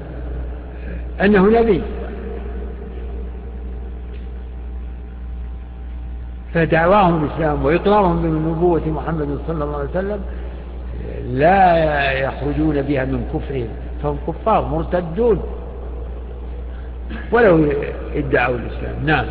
[1.20, 1.82] أنه نبي.
[6.54, 10.20] فدعواهم الإسلام وإقرارهم بنبوة محمد صلى الله عليه وسلم
[11.28, 13.68] لا يخرجون بها من كفرهم
[14.02, 15.42] فهم كفار مرتدون.
[17.32, 17.72] ولو
[18.14, 18.94] ادعوا الإسلام.
[19.04, 19.26] نعم.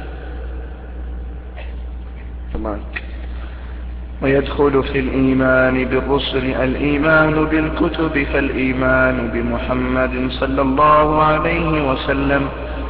[4.21, 12.47] ويدخل في الإيمان بالرسل الإيمان بالكتب فالإيمان بمحمد صلى الله عليه وسلم.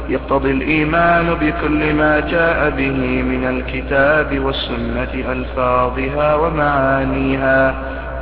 [0.08, 7.74] يقتضي الإيمان بكل ما جاء به من الكتاب والسنة ألفاظها ومعانيها.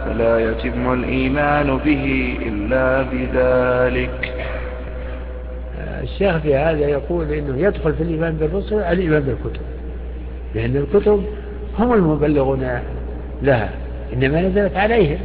[0.07, 4.33] فلا يتم الإيمان به إلا بذلك.
[6.03, 9.63] الشيخ في هذا يقول إنه يدخل في الإيمان بالرسل الإيمان بالكتب.
[10.55, 11.25] لأن الكتب
[11.79, 12.81] هم المبلغون
[13.43, 13.71] لها
[14.13, 15.19] إنما نزلت عليهم.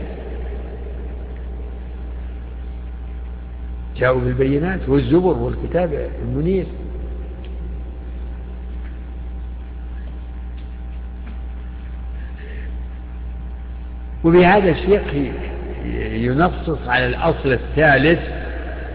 [3.97, 6.65] جاءوا بالبينات والزبر والكتاب المنير.
[14.23, 15.33] وبهذا الشيء
[16.11, 18.19] ينصص على الأصل الثالث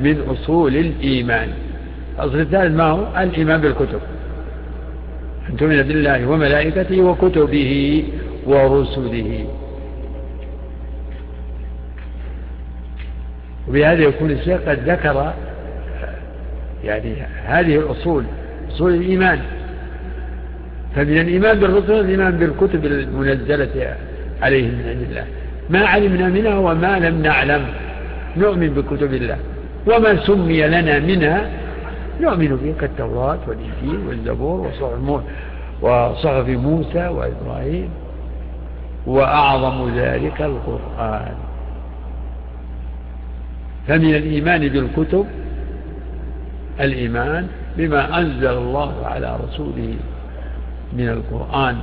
[0.01, 1.49] من أصول الإيمان.
[2.19, 4.01] الأصل الثالث ما هو؟ الإيمان بالكتب.
[5.51, 8.05] أن تؤمن بالله وملائكته وكتبه
[8.47, 9.47] ورسله.
[13.69, 15.35] وبهذا يكون الشيخ قد ذكر
[16.85, 18.25] يعني هذه الأصول
[18.71, 19.41] أصول الإيمان.
[20.97, 23.97] فمن الإيمان بالرسل الإيمان بالكتب المنزلة.
[24.42, 25.25] عليهم من عند الله.
[25.70, 27.66] ما علمنا منها وما لم نعلم.
[28.37, 29.38] نؤمن بكتب الله.
[29.87, 31.51] وما سمي لنا منها.
[32.20, 34.70] نؤمن به كالتوراة والإنجيل والزبور
[35.83, 37.88] وصحف موسى وإبراهيم.
[39.07, 41.35] وأعظم ذلك القرآن.
[43.88, 45.27] فمن الإيمان بالكتب
[46.81, 47.46] الإيمان
[47.77, 49.94] بما أنزل الله على رسوله
[50.92, 51.77] من القرآن.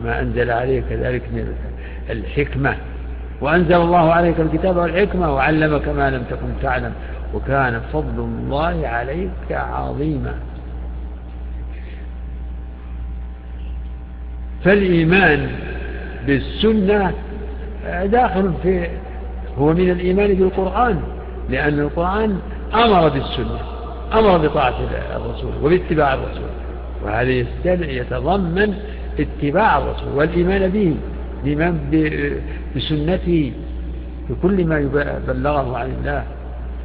[0.00, 1.38] وما أنزل عليه كذلك من
[2.10, 2.76] الحكمة.
[3.40, 6.92] وأنزل الله عليك الكتاب والحكمة وعلمك ما لم تكن تعلم.
[7.34, 10.34] وكان فضل الله عليك عظيما.
[14.64, 15.48] فالإيمان
[16.26, 17.12] بالسنة
[18.04, 18.88] داخل في
[19.58, 21.02] هو من الإيمان بالقرآن
[21.50, 22.38] لأن القرآن
[22.74, 23.58] أمر بالسنة
[24.14, 24.74] أمر بطاعة
[25.16, 26.50] الرسول وباتباع الرسول.
[27.04, 27.30] وهذا
[27.90, 28.74] يتضمن
[29.18, 30.96] اتباع الرسول والإيمان به.
[31.46, 31.78] الإيمان
[32.76, 33.52] بسنته
[34.30, 34.78] بكل ما
[35.28, 36.24] بلغه عن الله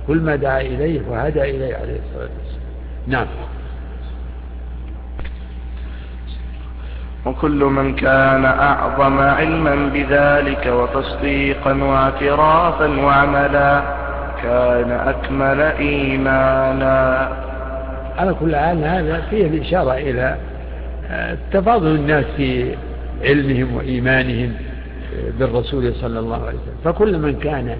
[0.07, 2.61] كل ما دعا إليه وهدى إليه عليه الصلاة والسلام.
[3.07, 3.27] نعم.
[7.25, 13.83] وكل من كان أعظم علما بذلك وتصديقا واعترافا وعملا
[14.43, 17.29] كان أكمل إيمانا.
[18.17, 20.35] على كل حال هذا فيه الإشارة إلى
[21.11, 22.75] آه، تفاضل الناس في
[23.23, 24.53] علمهم وإيمانهم
[25.39, 26.75] بالرسول صلى الله عليه وسلم.
[26.83, 27.77] فكل من كان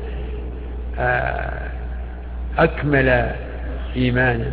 [0.99, 1.69] آه،
[2.57, 3.31] أكمل
[3.95, 4.51] إيمانا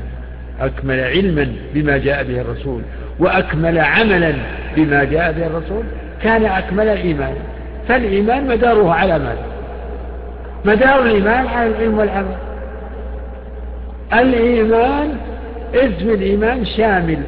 [0.61, 2.83] أكمل علما بما جاء به الرسول
[3.19, 4.33] وأكمل عملا
[4.77, 5.85] بما جاء به الرسول
[6.23, 7.41] كان أكمل إيمانا
[7.89, 9.47] فالإيمان مداره على ماذا؟
[10.65, 12.37] مدار الإيمان على العلم والعمل.
[14.13, 15.17] الإيمان
[15.75, 17.19] اسم الإيمان شامل.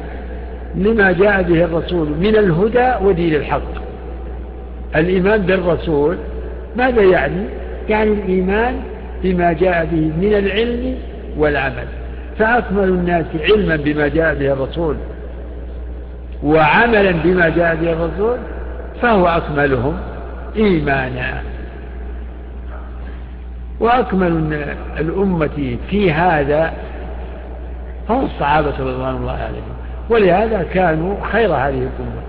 [0.75, 3.81] لما جاء به الرسول من الهدى ودين الحق.
[4.95, 6.17] الإيمان بالرسول
[6.75, 7.45] ماذا يعني؟
[7.89, 8.79] يعني الإيمان
[9.23, 10.95] بما جاء به من العلم
[11.37, 11.87] والعمل.
[12.39, 14.95] فأكمل الناس علما بما جاء به الرسول
[16.43, 18.37] وعملا بما جاء به الرسول
[19.01, 19.97] فهو أكملهم
[20.55, 21.41] إيمانا.
[23.79, 24.63] وأكمل
[24.99, 26.73] الأمة في هذا
[28.09, 29.80] هم الصحابة رضوان الله عليهم.
[30.11, 32.21] ولهذا كانوا خير هذه الأمة.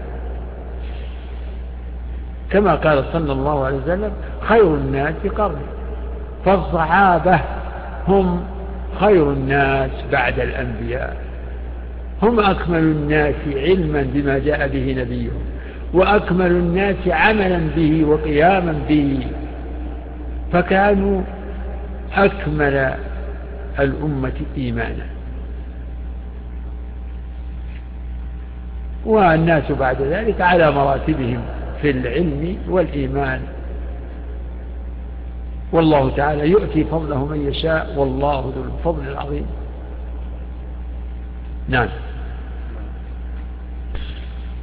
[2.51, 5.67] كما قال صلى الله عليه وسلم خير الناس قرني.
[6.45, 7.41] فالصحابة
[8.09, 8.45] هم
[9.01, 11.17] خير الناس بعد الأنبياء.
[12.23, 15.43] هم أكمل الناس علما بما جاء به نبيهم
[15.95, 19.27] وأكمل الناس عملا به وقياما به.
[20.53, 21.23] فكانوا
[22.17, 22.95] أكمل
[23.81, 25.12] الأمة إيمانا.
[29.07, 31.41] والناس بعد ذلك على مراتبهم
[31.83, 33.41] في العلم والإيمان.
[35.73, 39.47] والله تعالى يؤتي فضله من يشاء والله ذو الفضل العظيم.
[41.69, 41.89] نعم.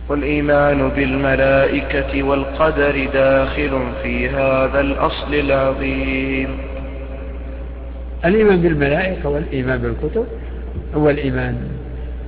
[0.09, 6.57] والإيمان بالملائكة والقدر داخل في هذا الأصل العظيم.
[8.25, 10.25] الإيمان بالملائكة والإيمان بالكتب
[10.93, 11.57] والإيمان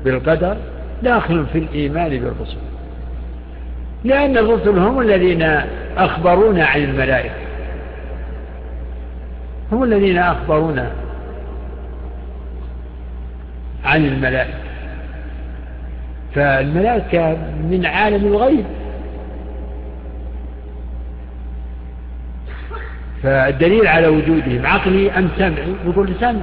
[0.05, 0.57] بالقدر
[1.03, 2.57] داخل في الإيمان بالرسل.
[4.03, 5.61] لأن الرسل هم الذين
[5.97, 7.35] أخبرونا عن الملائكة.
[9.71, 10.91] هم الذين أخبرونا
[13.85, 14.57] عن الملائكة.
[16.35, 17.37] فالملائكة
[17.69, 18.65] من عالم الغيب.
[23.23, 26.41] فالدليل على وجودهم عقلي أم سمعي؟ يقول سمع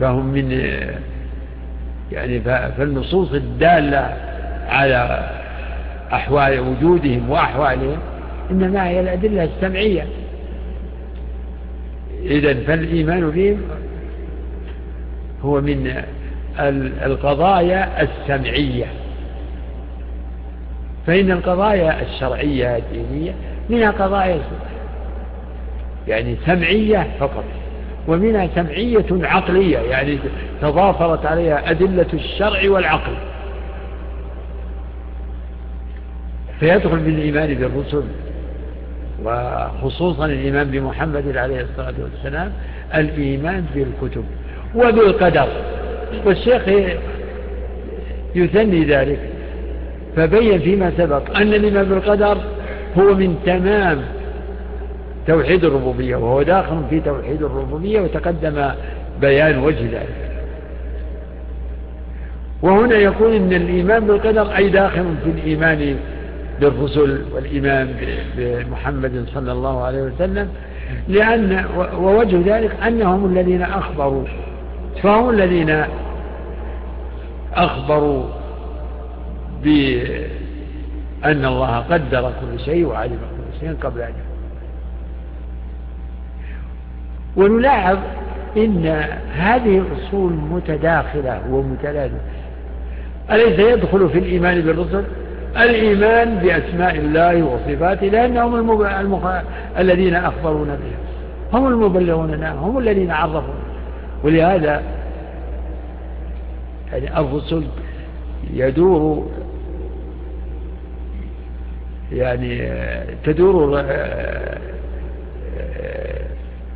[0.00, 0.50] فهم من
[2.12, 2.40] يعني
[2.78, 4.16] فالنصوص الدالة
[4.68, 5.30] على
[6.12, 7.98] أحوال وجودهم وأحوالهم
[8.50, 10.06] إنما هي الأدلة السمعية.
[12.22, 13.60] إذا فالإيمان بهم
[15.44, 16.02] هو من
[17.02, 18.86] القضايا السمعية.
[21.06, 23.32] فإن القضايا الشرعية الدينية
[23.70, 24.40] منها قضايا
[26.08, 27.44] يعني سمعية فقط.
[28.08, 30.18] ومنها سمعية عقلية يعني
[30.62, 33.12] تضافرت عليها أدلة الشرع والعقل.
[36.60, 38.02] فيدخل بالإيمان بالرسل
[39.24, 42.52] وخصوصا الإيمان بمحمد عليه الصلاة والسلام
[42.94, 44.24] الإيمان بالكتب
[44.74, 45.48] وبالقدر.
[46.26, 46.62] والشيخ
[48.34, 49.18] يثني ذلك
[50.16, 52.38] فبين فيما سبق أن الإيمان بالقدر
[52.98, 53.98] هو من تمام
[55.26, 58.70] توحيد الربوبية وهو داخل في توحيد الربوبية وتقدم
[59.20, 60.30] بيان وجه ذلك.
[62.62, 65.96] وهنا يقول إن الإيمان بالقدر أي داخل في الإيمان
[66.60, 67.94] بالرسل والإيمان
[68.36, 70.48] بمحمد صلى الله عليه وسلم
[71.08, 71.64] لأن
[71.98, 74.24] ووجه ذلك أنهم الذين أخبروا
[75.02, 75.84] فهم الذين
[77.54, 78.24] أخبروا
[79.64, 84.12] بأن الله قدر كل شيء وعلم كل شيء قبل أن
[87.36, 87.98] ونلاحظ
[88.56, 88.86] إن
[89.34, 92.20] هذه الأصول متداخلة ومتلازمة.
[93.30, 95.04] أليس يدخل في الإيمان بالرسل؟
[95.56, 98.82] الإيمان بأسماء الله وصفاته لأنهم المب...
[98.82, 99.26] المخ...
[99.78, 103.60] الذين أخبرونا بها هم المبلغون لنا هم الذين عرفونا
[104.24, 104.82] ولهذا
[106.92, 107.64] يعني الرسل
[108.54, 109.26] يدور
[112.12, 112.68] يعني
[113.24, 113.84] تدور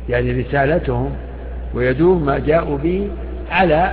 [0.09, 1.11] يعني رسالتهم
[1.73, 3.09] ويدور ما جاءوا به
[3.51, 3.91] على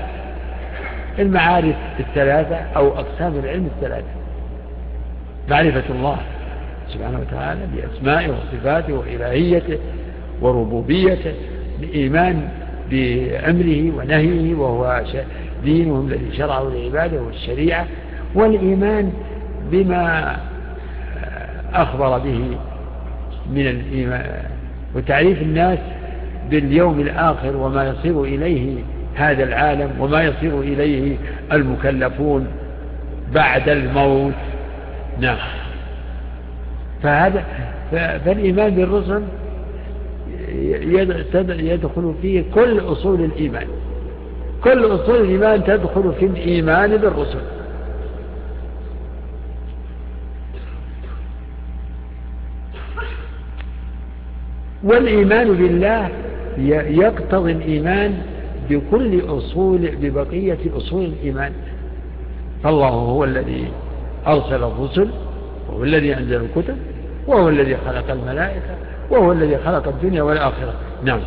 [1.19, 4.07] المعارف الثلاثة أو أقسام العلم الثلاثة.
[5.51, 6.17] معرفة الله
[6.89, 9.79] سبحانه وتعالى بأسمائه وصفاته وإلهيته
[10.41, 11.33] وربوبيته
[11.81, 12.49] بإيمان
[12.91, 15.03] بأمره ونهيه وهو
[15.65, 17.87] دينهم الذي شرعه لعباده والشريعة
[18.35, 19.13] والإيمان
[19.71, 20.37] بما
[21.75, 22.57] أخبر به
[23.53, 24.45] من الإيمان.
[24.95, 25.79] وتعريف الناس
[26.53, 28.83] باليوم الآخر وما يصير إليه
[29.15, 31.17] هذا العالم وما يصير إليه
[31.53, 32.47] المكلفون
[33.35, 34.33] بعد الموت.
[35.21, 35.39] نعم.
[37.03, 37.45] فهذا
[38.25, 39.23] فالإيمان بالرسل
[41.49, 43.67] يدخل فيه كل أصول الإيمان.
[44.65, 47.41] كل أصول الإيمان تدخل في الإيمان بالرسل.
[54.85, 56.09] والإيمان بالله
[56.59, 58.23] يقتضي الإيمان
[58.71, 61.53] بكل أصول ببقية أصول الإيمان.
[62.65, 63.69] فالله هو الذي
[64.27, 65.09] أرسل الرسل
[65.69, 66.77] وهو الذي أنزل الكتب
[67.27, 68.77] وهو الذي خلق الملائكة
[69.11, 70.75] وهو الذي خلق الدنيا والآخرة.
[71.05, 71.21] نعم.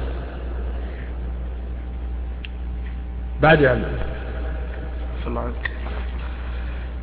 [3.41, 3.83] بعد أن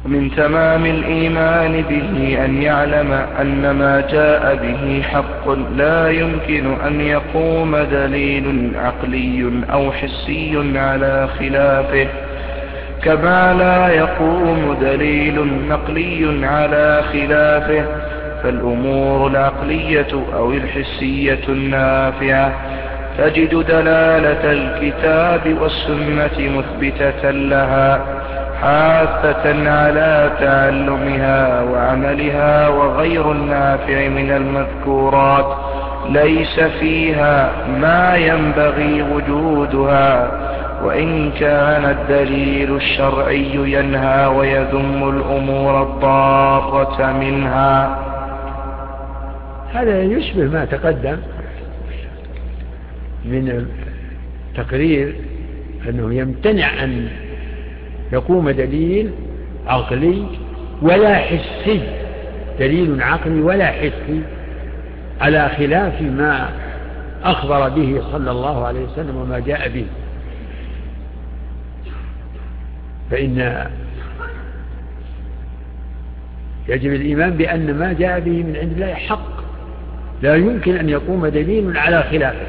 [0.05, 7.77] ومن تمام الإيمان به أن يعلم أن ما جاء به حق لا يمكن أن يقوم
[7.77, 12.07] دليل عقلي أو حسي على خلافه
[13.03, 17.85] كما لا يقوم دليل نقلي على خلافه
[18.43, 22.53] فالأمور العقلية أو الحسية النافعة.
[23.19, 28.22] تجد دلالة الكتاب والسنة مثبتة لها.
[28.63, 35.57] حافة على تعلمها وعملها وغير النافع من المذكورات
[36.09, 40.31] ليس فيها ما ينبغي وجودها
[40.85, 47.99] وإن كان الدليل الشرعي ينهى ويذم الأمور الضارة منها.
[49.75, 51.17] هذا يشبه ما تقدم
[53.25, 53.67] من
[54.57, 55.15] تقرير
[55.89, 57.09] أنه يمتنع أن
[58.13, 59.11] يقوم دليل
[59.67, 60.27] عقلي
[60.83, 61.81] ولا حسي
[62.59, 64.23] دليل عقلي ولا حسي
[65.21, 66.49] على خلاف ما
[67.25, 69.87] أخبر به صلى الله عليه وسلم وما جاء به.
[73.11, 73.67] فإن
[76.69, 79.43] يجب الإيمان بأن ما جاء به من عند الله حق.
[80.23, 82.47] لا يمكن أن يقوم دليل على خلافه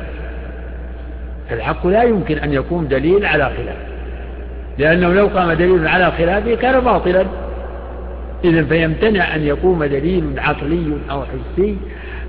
[1.52, 3.93] الحق لا يمكن أن يقوم دليل على خلافه
[4.78, 7.26] لأنه لو قام دليل على خلافه كان باطلا.
[8.44, 11.78] إذا فيمتنع أن يقوم دليل عقلي أو حسي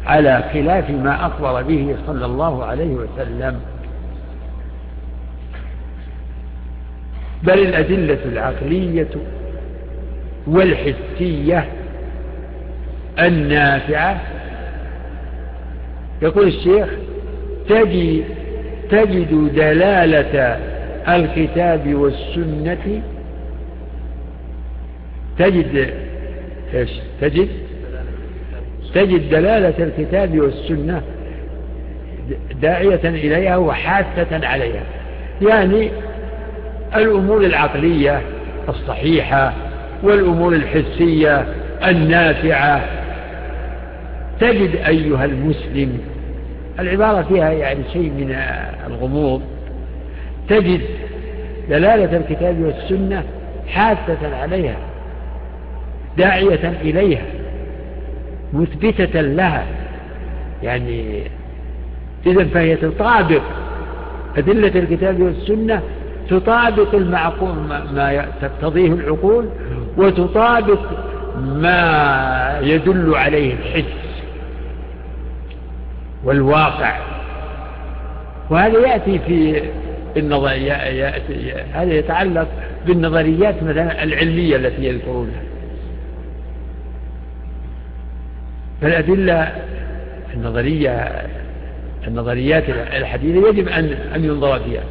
[0.06, 3.60] على خلاف ما أخبر به صلى الله عليه وسلم.
[7.42, 9.08] بل الأدلة العقلية
[10.46, 11.68] والحسية
[13.18, 14.20] النافعة.
[16.22, 16.88] يقول الشيخ
[17.68, 18.24] تجد,
[18.90, 20.73] تجد دلالة
[21.08, 23.02] الكتاب والسنة
[25.38, 25.94] تجد
[26.74, 26.90] إيش؟
[27.20, 27.48] تجد؟
[28.94, 31.02] تجد دلالة الكتاب والسنة
[32.62, 34.82] داعية إليها وحاثة عليها.
[35.42, 35.90] يعني
[36.96, 38.22] الأمور العقلية
[38.68, 39.52] الصحيحة
[40.02, 41.46] والأمور الحسية
[41.86, 42.84] النافعة.
[44.40, 45.98] تجد أيها المسلم
[46.78, 48.36] العبارة فيها يعني شيء من
[48.86, 49.42] الغموض.
[50.48, 50.80] تجد
[51.68, 53.24] دلالة الكتاب والسنة
[53.68, 54.76] حاثة عليها
[56.18, 57.24] داعية إليها
[58.52, 59.66] مثبتة لها.
[60.62, 61.22] يعني
[62.26, 63.42] إذا فهي تطابق
[64.36, 65.82] أدلة الكتاب والسنة
[66.28, 67.54] تطابق المعقول
[67.92, 69.48] ما تقتضيه العقول
[69.96, 70.80] وتطابق
[71.36, 74.22] ما يدل عليه الحس
[76.24, 76.96] والواقع.
[78.50, 79.62] وهذا يأتي في
[80.16, 81.22] النظريات
[81.74, 82.48] هذا يتعلق
[82.86, 85.42] بالنظريات مثلا العلمية التي يذكرونها.
[88.80, 89.52] فالأدلة
[90.34, 91.10] النظرية
[92.06, 94.82] النظريات الحديثة يجب أن أن ينظر فيها.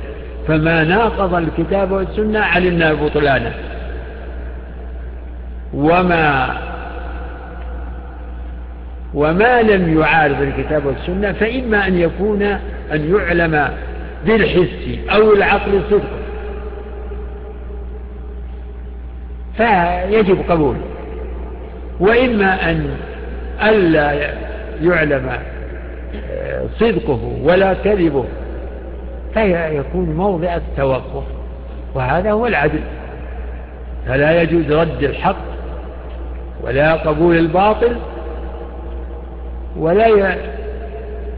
[0.48, 3.54] فما ناقض الكتاب والسنة علمنا بطلانة.
[5.74, 6.58] وما
[9.14, 12.42] وما لم يعارض الكتاب والسنة فإما أن يكون
[12.94, 13.70] أن يعلم
[14.26, 16.24] بالحس أو العقل صدق
[19.58, 20.82] فيجب قبوله
[22.00, 22.98] وإما أن
[23.64, 24.34] ألا
[24.82, 25.30] يعلم
[26.32, 28.26] آه، صدقه ولا كذبه
[29.34, 31.24] فيكون موضع التوقف
[31.96, 32.84] وهذا هو العدل.
[34.08, 35.36] فلا يجوز رد الحق
[36.64, 37.96] ولا قبول الباطل
[39.78, 40.36] ولا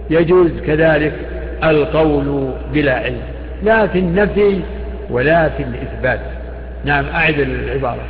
[0.10, 1.14] يجوز كذلك
[1.64, 3.22] القول بلا علم
[3.64, 4.62] لا في النفي
[5.10, 6.20] ولا في الإثبات.
[6.86, 8.02] نعم أعد العبارة.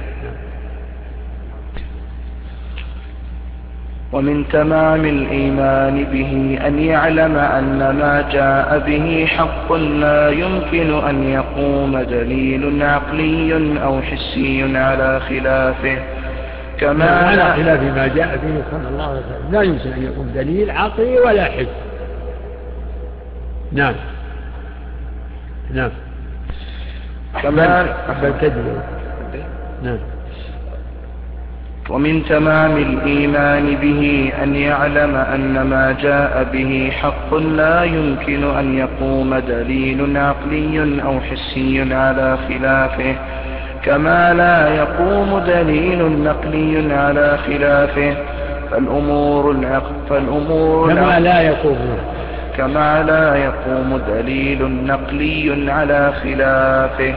[4.13, 12.01] ومن تمام الإيمان به أن يعلم أن ما جاء به حق لا يمكن أن يقوم
[12.01, 15.97] دليل عقلي أو حسي على خلافه.
[16.79, 19.51] كما على خلاف ما جاء به صلى الله عليه وسلم.
[19.51, 21.84] لا يمكن أن يكون دليل عقلي ولا حس
[23.75, 23.95] نعم.
[25.73, 25.91] نعم.
[27.43, 27.95] كما
[29.83, 29.97] نعم.
[31.89, 39.35] ومن تمام الإيمان به أن يعلم أن ما جاء به حق لا يمكن أن يقوم
[39.35, 43.15] دليل عقلي أو حسي على خلافه
[43.83, 48.15] كما لا يقوم دليل نقلي على خلافه.
[48.71, 51.97] فالأمور العقل فالأمور كما لا يقوم.
[52.57, 57.15] كما لا يقوم دليل نقلي على خلافه.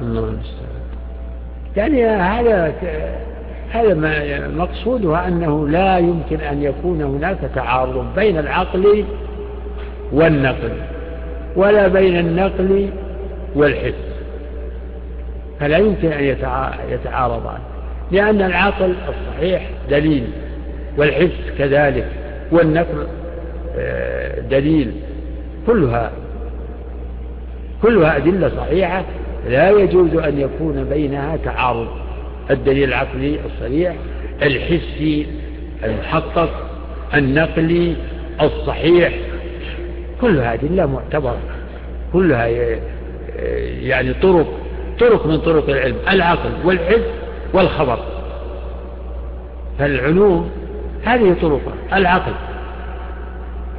[0.00, 0.36] الله
[1.76, 2.72] يعني هذا
[3.72, 9.04] هذا ما مقصودها أنه لا يمكن أن يكون هناك تعارض بين العقل
[10.12, 10.72] والنقل
[11.56, 12.90] ولا بين النقل
[13.54, 14.14] والحس.
[15.60, 16.24] فلا يمكن أن
[16.90, 17.58] يتعارضان.
[18.12, 20.26] لأن العقل الصحيح دليل
[20.98, 22.06] والحس كذلك
[22.52, 23.06] والنقل
[24.50, 24.92] دليل.
[25.66, 26.10] كلها
[27.82, 29.04] كلها أدلة صحيحة
[29.48, 31.88] لا يجوز أن يكون بينها تعارض.
[32.50, 33.94] الدليل العقلي الصريح
[34.42, 35.26] الحسي
[35.84, 36.50] المحقق
[37.14, 37.96] النقلي
[38.42, 39.14] الصحيح.
[40.20, 41.38] كلها أدلة معتبرة.
[42.12, 42.78] كلها آه،
[43.80, 44.46] يعني طرق
[45.00, 47.04] طرق من طرق العلم العقل والحس
[47.52, 47.98] والخبر.
[49.78, 50.50] فالعلوم
[51.04, 52.32] هذه طرقها العقل.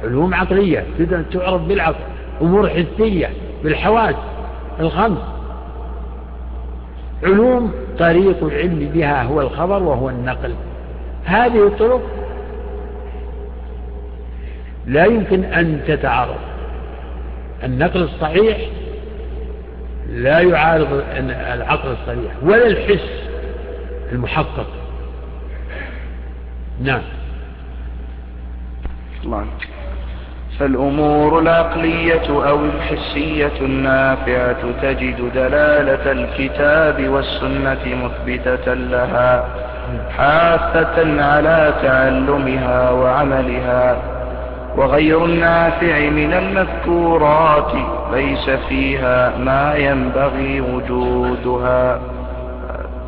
[0.06, 0.84] علوم عقلية
[1.32, 2.04] تعرف بالعقل
[2.42, 3.30] أمور حسية
[3.64, 4.14] بالحواس
[4.80, 5.18] الخمس
[7.22, 10.54] علوم طريق العلم بها هو الخبر وهو النقل.
[11.24, 12.02] هذه الطرق
[14.86, 16.38] لا يمكن أن تتعارض.
[17.64, 18.58] النقل الصحيح
[20.10, 23.28] لا يعارض العقل الصريح ولا الحس
[24.12, 24.66] المحقق.
[26.82, 27.02] نعم.
[29.24, 29.46] الله
[30.58, 39.44] فالأمور العقلية أو الحسية النافعة تجد دلالة الكتاب والسنة مثبتة لها
[40.16, 43.96] حاثة على تعلمها وعملها
[44.76, 47.72] وغير النافع من المذكورات
[48.12, 52.00] ليس فيها ما ينبغي وجودها.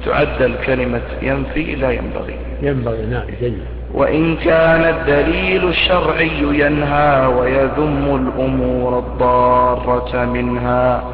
[0.07, 2.37] تعدل كلمة ينفي لا ينبغي.
[2.63, 11.05] ينبغي نعم جيد وإن كان الدليل الشرعي ينهى ويذم الأمور الضارة منها.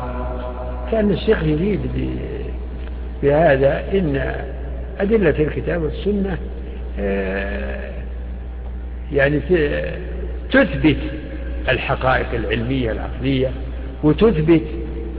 [0.93, 1.81] كان الشيخ يريد
[3.23, 4.35] بهذا إن
[5.01, 6.39] أدلة الكتاب والسنة
[7.01, 7.91] آه،
[9.13, 9.41] يعني
[10.53, 10.97] تثبت
[11.69, 13.51] الحقائق العلمية العقلية
[14.03, 14.63] وتثبت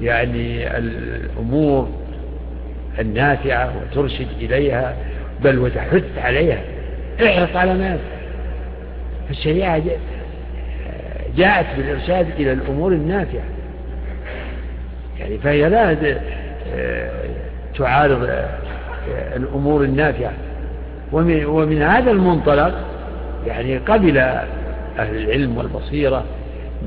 [0.01, 1.89] يعني الأمور
[2.99, 4.95] النافعة وترشد إليها
[5.43, 6.61] بل وتحث عليها.
[7.23, 7.97] احرص على ما
[9.27, 9.81] فالشريعة
[11.37, 13.43] جاءت بالإرشاد إلى الأمور النافعة.
[15.19, 15.97] يعني فهي لا
[17.77, 18.29] تعارض
[19.35, 20.31] الأمور النافعة.
[21.11, 22.73] ومن, ومن هذا المنطلق
[23.47, 26.23] يعني قبل أهل العلم والبصيرة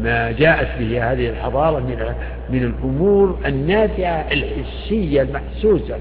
[0.02, 1.96] ما جاءت به هذه الحضارة من
[2.50, 5.96] من الأمور النافعة الحسية المحسوسة.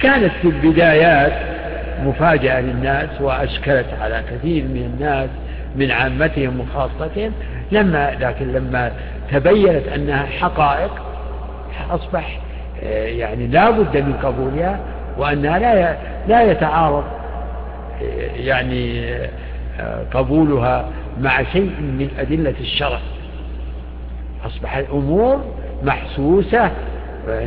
[0.00, 1.53] كانت في البدايات
[2.04, 5.28] مفاجأة للناس وأشكلت على كثير من الناس
[5.76, 7.32] من عامتهم وخاصتهم.
[7.72, 8.92] لما لكن لما
[9.30, 11.02] تبينت أنها حقائق
[11.90, 12.40] أصبح
[12.82, 14.78] آه، يعني لا بد من قبولها
[15.18, 15.96] وأنها لا
[16.28, 17.04] لا يتعارض
[18.02, 19.14] آه، يعني
[19.80, 20.88] آه، قبولها
[21.20, 22.98] مع شيء من أدلة الشرع.
[24.46, 25.44] أصبح الأمور
[25.82, 26.70] محسوسة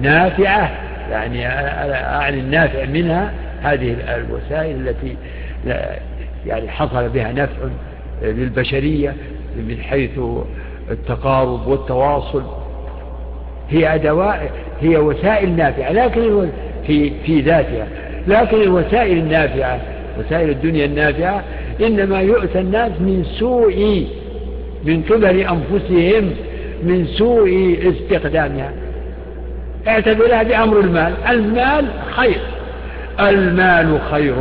[0.02, 0.72] نافعة
[1.12, 5.16] يعني أعني النافع منها هذه الوسائل التي
[6.46, 7.52] يعني حصل بها نفع
[8.22, 9.16] للبشرية
[9.58, 10.20] من حيث
[10.92, 12.44] التقارب والتواصل.
[13.70, 14.40] هي أدوات
[14.82, 16.50] هي وسائل نافعة لكن
[16.88, 17.88] في في ذاتها.
[18.28, 19.80] لكن الوسائل النافعة
[20.20, 21.44] وسائل الدنيا النافعة
[21.82, 24.08] إنما يؤتى الناس من سوء
[24.86, 26.34] من قبل أنفسهم
[26.84, 28.74] من سوء استخدامها.
[29.88, 31.14] اعتبرها بأمر المال.
[31.30, 32.40] المال خير.
[33.20, 34.36] المال خير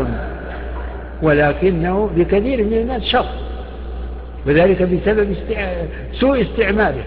[1.22, 3.26] ولكنه لكثير من الناس شر.
[4.47, 5.72] وذلك بسبب استع...
[6.12, 7.03] سوء استعماله.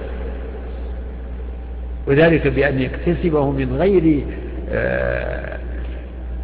[2.07, 4.23] وذلك بأن يكتسبه من غير
[4.71, 5.57] آه،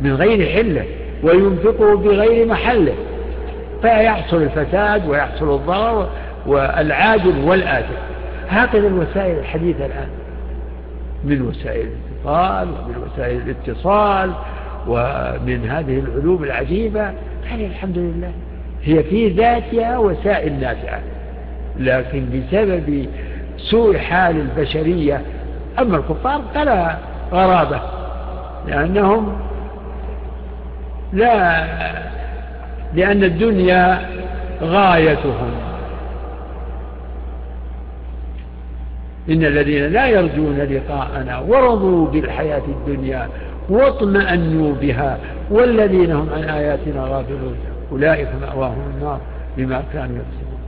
[0.01, 0.85] من غير حلة
[1.23, 2.93] وينفقه بغير محلة.
[3.81, 6.09] فيحصل الفساد ويحصل الضرر
[6.47, 7.95] والعاجل والآجل.
[8.49, 10.24] هكذا الوسائل الحديثة الآن.
[11.25, 14.31] من وسائل الاتصال ومن وسائل الاتصال
[14.87, 17.13] ومن هذه العلوم العجيبة.
[17.49, 18.31] يعني الحمد لله
[18.83, 20.99] هي في ذاتها وسائل نافعة
[21.79, 23.07] لكن بسبب
[23.57, 25.21] سوء حال البشرية
[25.79, 26.97] أما الكفار فلا
[27.31, 27.81] غرابة
[28.67, 29.37] لأنهم
[31.13, 31.65] لا
[32.93, 34.09] لأن الدنيا
[34.61, 35.51] غايتهم.
[39.29, 43.29] إن الذين لا يرجون لقاءنا ورضوا بالحياة الدنيا
[43.69, 45.19] واطمأنوا بها
[45.51, 47.55] والذين هم عن آياتنا غافلون
[47.91, 49.19] أولئك مأواهم النار
[49.57, 50.59] بما كانوا يكسبون.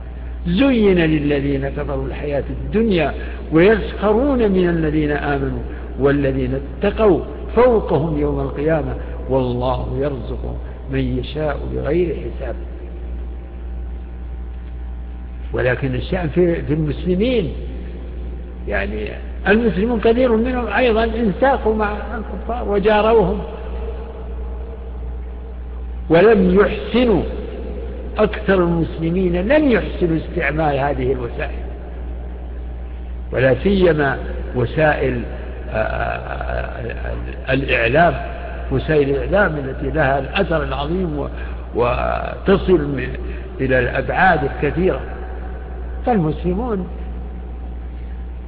[0.46, 3.14] زين للذين كفروا الحياة الدنيا
[3.52, 5.62] ويسخرون من الذين آمنوا
[6.00, 7.20] والذين اتقوا
[7.56, 8.94] فوقهم يوم القيامة
[9.30, 10.56] والله يرزق
[10.92, 12.54] من يشاء بغير حساب.
[15.52, 17.52] ولكن الشأن في المسلمين
[18.68, 19.08] يعني
[19.48, 23.40] المسلمون كثير منهم أيضا انساقوا مع الكفار وجاروهم.
[26.10, 27.22] ولم يحسنوا.
[28.18, 31.58] أكثر المسلمين لم يحسنوا استعمال هذه الوسائل.
[33.32, 34.18] ولا سيما
[34.54, 35.22] وسائل
[35.70, 36.82] آه، آه،
[37.48, 38.14] آه، الإعلام.
[38.72, 41.28] وسائل الإعلام التي لها الأثر العظيم
[41.74, 43.06] وتصل
[43.60, 45.00] إلى الأبعاد الكثيرة.
[46.06, 46.88] فالمسلمون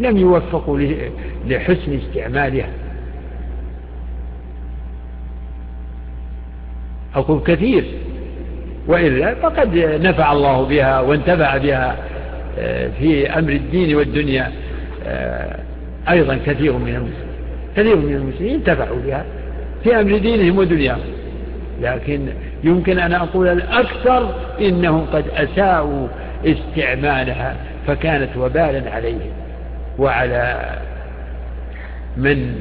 [0.00, 0.78] لم يوفقوا
[1.46, 2.68] لحسن استعمالها.
[7.14, 7.84] أقول كثير
[8.86, 11.96] وإلا فقد نفع الله بها وانتفع بها
[12.58, 14.52] آه، في أمر الدين والدنيا
[15.06, 15.56] آه،
[16.10, 17.30] أيضا كثير من المسلمين.
[17.76, 19.24] كثير من المسلمين انتفعوا بها
[19.84, 21.10] في أمر دينهم ودنياهم.
[21.80, 22.26] لكن
[22.64, 26.08] يمكن أن أقول الأكثر إنهم قد أساءوا
[26.44, 29.39] استعمالها فكانت وبالا عليهم.
[30.00, 30.78] وعلى
[32.16, 32.60] من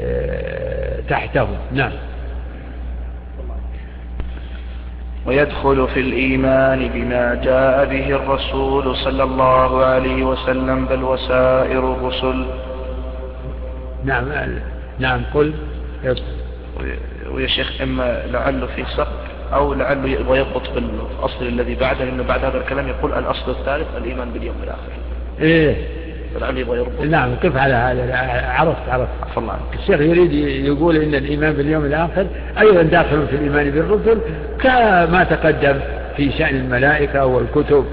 [0.00, 1.48] آه، تحته.
[1.72, 1.92] نعم.
[5.26, 12.46] ويدخل في الإيمان بما جاء به الرسول صلى الله عليه وسلم بل وسائر الرسل.
[14.04, 14.24] نعم
[14.98, 15.54] نعم قل.
[17.30, 22.44] ويا شيخ إما لعله في سقط أو لعله يبغى يضبط بالأصل الذي بعده لأنه بعد
[22.44, 24.92] هذا الكلام يقول الأصل الثالث الإيمان باليوم الآخر.
[25.40, 26.01] إيه.
[26.40, 28.16] لعله يبغى يربط نعم كيف على هذا؟
[28.48, 29.38] عرفت عرفت.
[29.38, 30.32] الله الشيخ يريد
[30.66, 32.26] يقول إن الإيمان باليوم الآخر
[32.60, 34.18] أيضا داخل في الإيمان بالرسل
[34.60, 35.80] كما تقدم
[36.16, 37.84] في شأن الملائكة والكتب.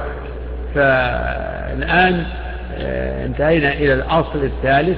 [0.76, 2.24] فالآن
[2.82, 4.98] آه، انتهينا إلى الأصل الثالث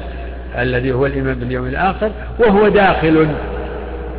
[0.57, 3.27] الذي هو الإيمان باليوم الآخر وهو داخل.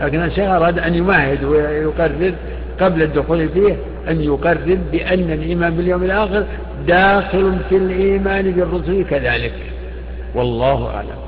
[0.00, 2.32] لكن الشيخ أراد أن يمهد ويقرر
[2.80, 3.76] قبل الدخول فيه
[4.08, 6.44] أن يقرر بأن الإيمان باليوم الآخر
[6.86, 9.54] داخل في الإيمان بالرسل كذلك.
[10.34, 11.22] والله أعلم.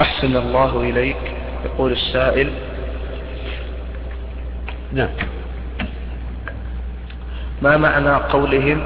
[0.00, 1.16] أحسن الله إليك.
[1.64, 2.50] يقول السائل
[4.92, 5.08] نعم.
[7.62, 8.80] ما معنى قولهم؟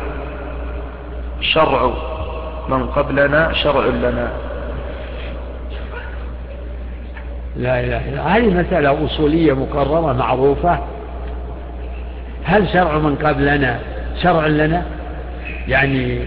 [1.41, 1.93] شرع.
[2.69, 4.54] من قبلنا شرع لنا.
[7.57, 10.79] لا إله إلا هذه مسألة أصولية مقررة معروفة.
[12.45, 13.79] هل شرع من قبلنا؟
[14.23, 14.83] شرع لنا؟
[15.69, 16.19] يعني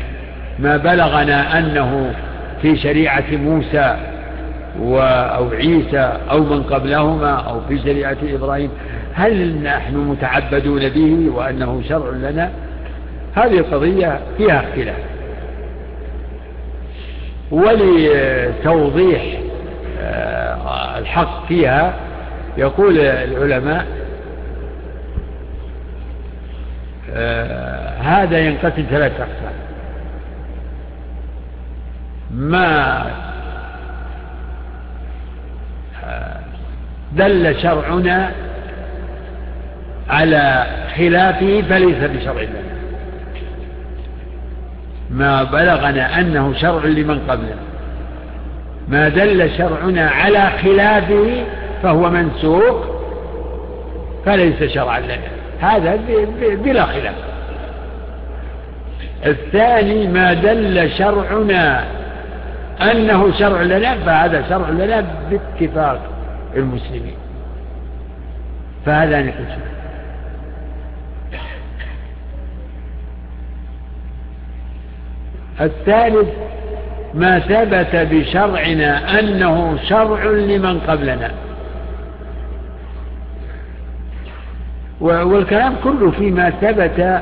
[0.59, 2.13] ما بلغنا أنه
[2.61, 3.97] في شريعة موسى
[5.35, 8.69] أو عيسى أو من قبلهما أو في شريعة إبراهيم
[9.13, 12.51] هل نحن متعبدون به وأنه شرع لنا؟
[13.35, 14.97] هذه القضية فيها اختلاف.
[17.51, 19.21] ولتوضيح
[20.97, 21.93] الحق فيها
[22.57, 23.85] يقول العلماء
[27.15, 29.53] آه، هذا ينقسم ثلاث أقسام.
[32.31, 33.05] ما
[37.11, 38.31] دل شرعنا
[40.09, 40.65] على
[40.97, 42.77] خلافه فليس بشرع لنا
[45.09, 47.66] ما بلغنا أنه شرع لمن قبلنا
[48.87, 51.43] ما دل شرعنا على خلافه
[51.83, 52.85] فهو منسوق
[54.25, 55.27] فليس شرعا لنا.
[55.61, 55.99] هذا
[56.39, 57.15] بلا خلاف.
[59.25, 61.83] الثاني ما دل شرعنا
[62.81, 66.01] أنه شرع لنا فهذا شرع لنا باتفاق
[66.55, 67.15] المسلمين.
[68.85, 69.45] فهذا نقول
[75.61, 76.27] الثالث
[77.17, 81.31] ما ثبت بشرعنا أنه شرع لمن قبلنا.
[85.01, 87.21] والكلام كله فيما ثبت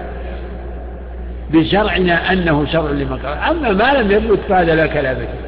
[1.51, 3.51] بشرعنا أنه شرع لمن قبلنا.
[3.51, 5.45] أما ما لم يثبت فهذا لا كلام فيه.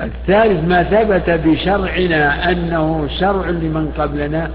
[0.00, 4.50] الثالث ما ثبت بشرعنا أنه شرع لمن قبلنا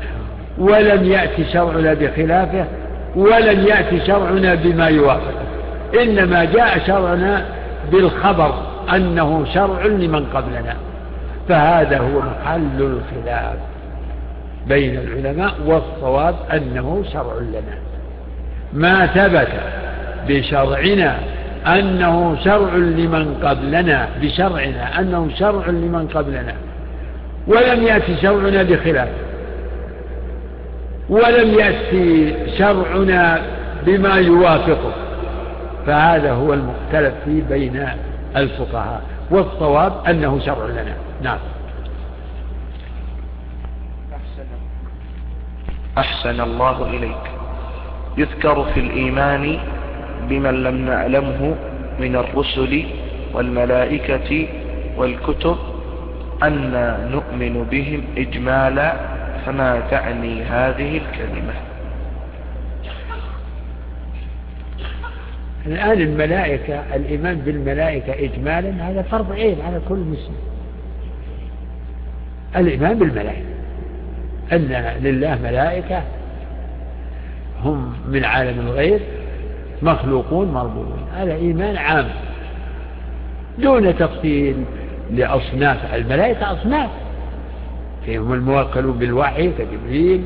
[0.58, 2.66] ولم يأتي شرعنا بخلافه
[3.16, 5.39] ولم يأتي شرعنا بما يوافق.
[5.94, 7.46] إنما جاء شرعنا
[7.92, 8.54] بالخبر
[8.96, 10.76] أنه شرع لمن قبلنا
[11.50, 13.56] فهذا هو محل الخلاف
[14.68, 17.78] بين العلماء والصواب أنه شرع لنا.
[18.74, 19.48] ما ثبت
[20.28, 21.20] بشرعنا
[21.68, 26.54] أنه شرع لمن قبلنا بشرعنا أنه شرع لمن قبلنا
[27.48, 29.30] ولم يأتي شرعنا بخلافه
[31.10, 33.42] ولم يأتي شرعنا
[33.86, 34.94] بما يوافقه.
[35.86, 37.88] فهذا هو المختلف فيه بين
[38.36, 39.02] الفقهاء
[39.32, 40.96] والصواب أنه شرع لنا.
[41.22, 41.38] نعم.
[45.98, 47.26] أحسن الله إليك.
[48.18, 49.60] يذكر في الإيمان
[50.30, 51.56] بمن لم نعلمه
[52.00, 52.86] من الرسل
[53.34, 54.48] والملائكة
[54.98, 55.58] والكتب
[56.44, 56.72] أن
[57.12, 58.94] نؤمن بهم إجمالا
[59.46, 61.69] فما تعني هذه الكلمة.
[65.66, 70.36] الآن الملائكة الإيمان بالملائكة إجمالا هذا فرض عين على كل مسلم.
[72.56, 73.50] الإيمان بالملائكة.
[74.54, 76.04] أن لله ملائكة
[77.64, 79.00] هم من عالم الغير
[79.82, 82.10] مخلوقون مربوطون هذا إيمان عام.
[83.58, 84.56] دون تفصيل
[85.12, 85.96] لأصناف.
[85.96, 86.90] الملائكة أصناف.
[88.06, 90.24] فيهم الموكلون بالوحي كجبريل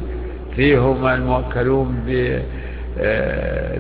[0.56, 2.42] فيهم الموكلون آه،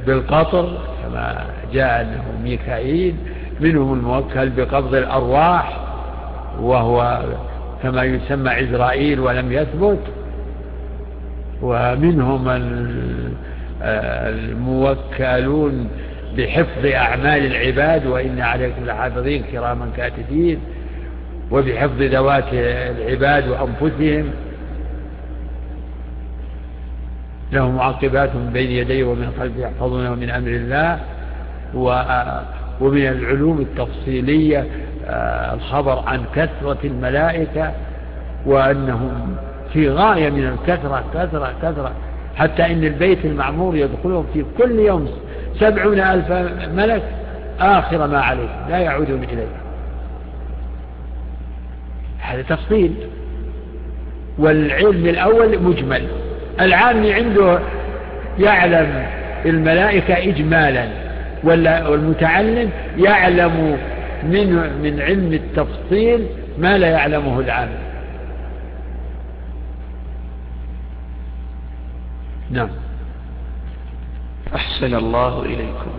[0.08, 3.16] بالقطر كما جاء أنه ميكائيل
[3.60, 5.80] منهم الموكل بقبض الأرواح
[6.60, 7.22] وهو
[7.84, 10.00] كما يسمى عزرائيل ولم يثبت
[11.62, 12.50] ومنهم
[13.82, 15.88] الموكلون
[16.38, 20.60] بحفظ أعمال العباد وإن عليكم لحافظين كراما كاتبين
[21.52, 24.32] وبحفظ ذوات العباد وأنفسهم.
[27.54, 31.00] له معقبات من بين يديه ومن خلفه يحفظونه من أمر الله
[32.82, 34.68] ومن العلوم التفصيلية
[35.06, 37.72] آه، الخبر عن كثرة الملائكة
[38.46, 39.36] وأنهم
[39.74, 41.92] في غاية من الكثرة كثرة كثرة
[42.36, 45.10] حتى إن البيت المعمور يدخلهم في كل يوم
[45.60, 46.32] سبعون ألف
[46.74, 47.04] ملك
[47.60, 49.48] آخر ما عليه لا يعودون إليه.
[52.20, 52.96] هذا تفصيل.
[54.38, 56.08] والعلم الأول مجمل.
[56.62, 57.60] العامي عنده
[58.40, 59.06] يعلم
[59.46, 60.88] الملائكة إجمالا
[61.44, 63.78] والمتعلم يعلم
[64.24, 66.28] من, من علم التفصيل
[66.58, 67.72] ما لا يعلمه العامي.
[72.52, 72.70] نعم.
[74.56, 75.92] أحسن الله إليكم.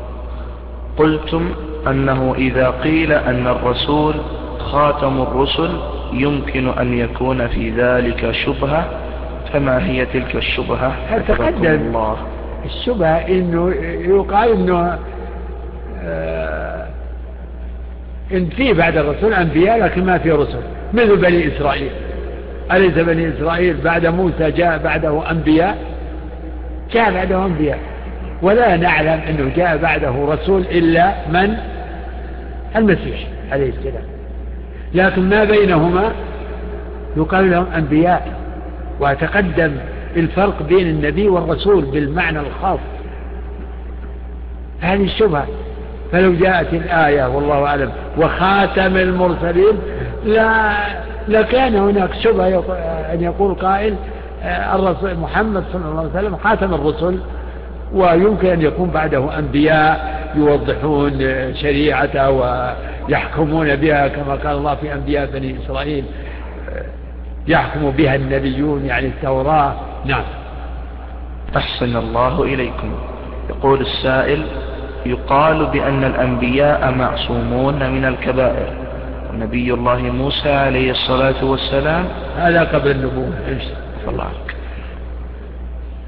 [0.96, 1.54] قلتم
[1.86, 4.14] أنه إذا قيل أن الرسول
[4.58, 5.78] خاتم الرسل
[6.12, 9.03] يمكن أن يكون في ذلك شبهة
[9.54, 12.16] فما هي تلك الشبهة؟ تقدم الله.
[12.64, 13.70] الشبهة إنه
[14.08, 14.98] يقال إنه
[16.04, 16.86] آه
[18.32, 20.60] إن في بعد الرسول أنبياء لكن ما في رسل.
[20.94, 21.90] مثل بني إسرائيل.
[22.72, 25.78] أليس بني إسرائيل بعد موسى جاء بعده أنبياء؟
[26.92, 27.78] جاء بعده أنبياء.
[28.42, 31.56] ولا نعلم أنه جاء بعده رسول إلا من؟
[32.76, 33.18] المسيح
[33.52, 34.04] عليه السلام.
[34.94, 36.12] لكن ما بينهما
[37.16, 38.43] يقال لهم أنبياء.
[39.00, 39.72] وتقدم
[40.16, 42.78] الفرق بين النبي والرسول بالمعنى الخاص.
[44.80, 45.46] هذه الشبهة.
[46.12, 49.78] فلو جاءت الآية والله أعلم وخاتم المرسلين
[50.24, 50.72] لا
[51.28, 52.64] لكان هناك شبهة
[53.12, 53.94] أن يقول قائل
[54.42, 57.18] آه، الرسول محمد صلى الله عليه وسلم خاتم الرسل
[57.94, 61.18] ويمكن أن يكون بعده أنبياء يوضحون
[61.54, 66.04] شريعته ويحكمون بها كما قال الله في أنبياء بني إسرائيل.
[67.48, 69.74] يحكم بها النبيون يعني التوراة.
[70.04, 70.24] نعم.
[71.56, 72.92] أحسن الله إليكم.
[73.50, 74.46] يقول السائل
[75.06, 78.68] يقال بأن الأنبياء معصومون من الكبائر.
[79.32, 82.04] نبي الله موسى عليه الصلاة والسلام.
[82.36, 83.32] هذا قبل النبوة.
[84.08, 84.24] الله.
[84.24, 84.54] عنك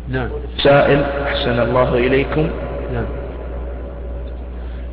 [0.09, 0.28] نعم.
[0.57, 2.51] سائل أحسن الله إليكم.
[2.93, 3.07] نعم.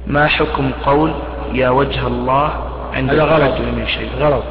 [0.07, 1.13] ما حكم قول
[1.53, 2.53] يا وجه الله
[2.93, 3.61] عند هذا غلط.
[3.61, 4.43] من شيء؟ غلط.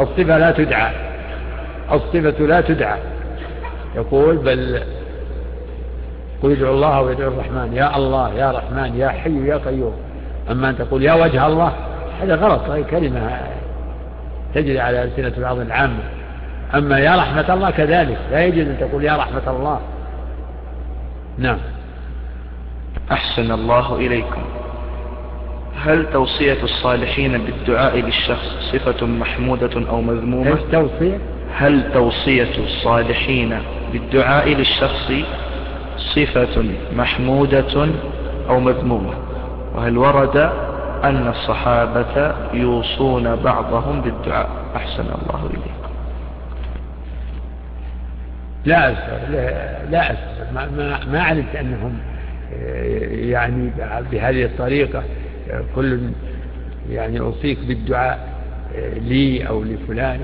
[0.00, 1.09] الصفة لا تدعى.
[1.92, 2.98] الصفة لا تدعى.
[3.96, 4.82] يقول بل
[6.42, 7.72] قل ادعوا الله وادعوا الرحمن.
[7.72, 9.94] يا الله يا رحمن يا حي يا قيوم.
[10.50, 11.72] أما أن تقول يا وجه الله
[12.22, 12.62] هذا غلط.
[12.62, 13.38] هذه كلمة
[14.54, 16.02] تجري على ألسنة بعض العامة.
[16.74, 18.18] أما يا رحمة الله كذلك.
[18.30, 19.80] لا يجوز أن تقول يا رحمة الله.
[21.38, 21.58] نعم.
[23.12, 24.42] أحسن الله إليكم.
[25.76, 31.18] هل توصية الصالحين بالدعاء للشخص صفة محمودة أو مذمومة؟ توصية؟
[31.54, 33.58] هل توصية الصالحين
[33.92, 35.12] بالدعاء للشخص
[35.96, 36.64] صفة
[36.96, 37.88] محمودة
[38.48, 39.14] أو مذمومة؟
[39.74, 40.36] وهل ورد
[41.04, 45.90] أن الصحابة يوصون بعضهم بالدعاء؟ أحسن الله إليكم
[48.64, 49.28] لا أذكر
[49.90, 51.98] لا أذكر ما, ما, ما علمت أنهم
[53.30, 53.70] يعني
[54.12, 55.02] بهذه الطريقة
[55.74, 56.00] كل
[56.90, 58.28] يعني أوصيك بالدعاء
[58.96, 60.20] لي أو لفلان.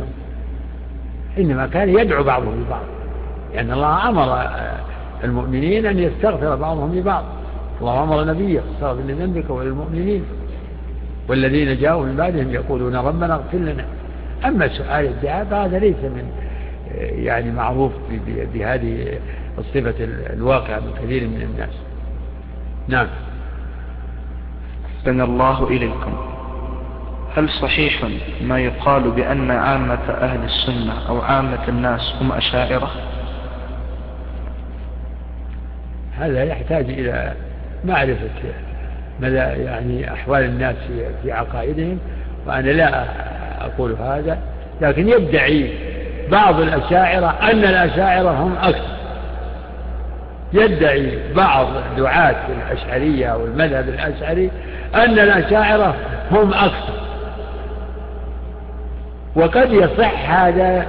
[1.38, 2.84] إنما كان يدعو بعضهم لبعض.
[3.54, 4.48] لأن الله أمر
[5.24, 7.24] المؤمنين أن يستغفر بعضهم لبعض.
[7.80, 10.24] الله أمر نبيه استغفر لذنبك وللمؤمنين.
[11.28, 13.84] والذين جاءوا من بعدهم يقولون ربنا اغفر لنا.
[14.44, 16.30] أما سؤال الدعاء فهذا ليس من
[17.00, 17.92] يعني معروف
[18.54, 19.18] بهذه
[19.58, 19.94] الصفة
[20.32, 21.74] الواقعة من كثير من الناس.
[22.88, 23.06] نعم.
[24.86, 26.35] أحسن الله إليكم.
[27.36, 28.04] هل صحيح
[28.40, 32.90] ما يقال بأن عامة أهل السنة أو عامة الناس هم أشاعرة؟
[36.18, 37.32] هذا يحتاج إلى
[37.84, 38.30] معرفة
[39.20, 40.76] مدى يعني أحوال الناس
[41.22, 41.98] في عقائدهم
[42.46, 43.04] وأنا لا
[43.60, 44.38] أقول هذا
[44.80, 45.70] لكن يدعي
[46.30, 48.96] بعض الأشاعرة أن الأشاعرة هم أكثر.
[50.52, 51.66] يدعي بعض
[51.96, 54.50] دعاة الأشعرية والمذهب الأشعري
[54.94, 55.94] أن الأشاعرة
[56.30, 57.05] هم أكثر.
[59.36, 60.86] وقد يصح هذا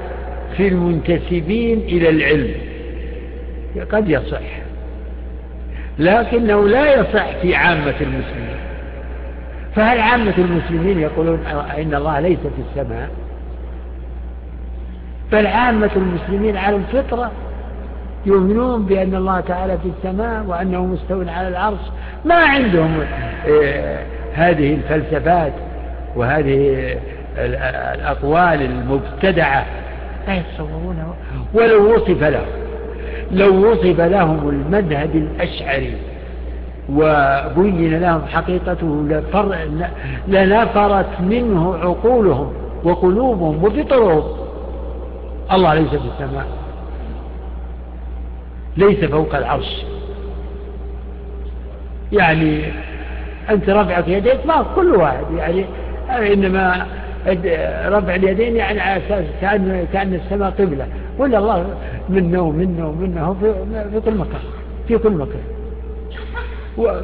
[0.58, 2.54] في المنتسبين إلى العلم.
[3.92, 4.42] قد يصح.
[6.00, 8.58] لكنه لا يصح في عامة المسلمين.
[9.76, 11.40] فهل عامة المسلمين يقولون
[11.78, 13.10] إن الله ليس في السماء؟
[15.32, 17.32] بل عامة المسلمين على الفطرة
[18.26, 21.80] يؤمنون بأن الله تعالى في السماء وأنه مستو على العرش.
[22.26, 23.00] ما عندهم
[23.48, 24.00] آه،
[24.34, 25.54] هذه الفلسفات
[26.16, 26.96] وهذه
[27.38, 29.66] الأقوال المبتدعة.
[30.28, 31.16] لا يتصورونها
[31.54, 32.46] ولو وصف لهم
[33.32, 35.94] لو وصف لهم المذهب الأشعري
[36.90, 39.56] وبين لهم حقيقته لفر...
[40.28, 44.24] لنفرت منه عقولهم وقلوبهم وفطرهم
[45.52, 46.46] الله ليس في السماء
[48.78, 49.86] ليس فوق العرش.
[52.12, 52.62] يعني
[53.50, 55.66] أنت رفعك يديك ما كل واحد يعني
[56.34, 56.86] إنما
[57.88, 60.88] رفع اليدين يعني على أساس كأن, كأن السماء قبلة.
[61.18, 61.76] ولا الله
[62.10, 64.42] منا ومنا ومنا في, كل مكان
[64.88, 65.42] في كل مكان.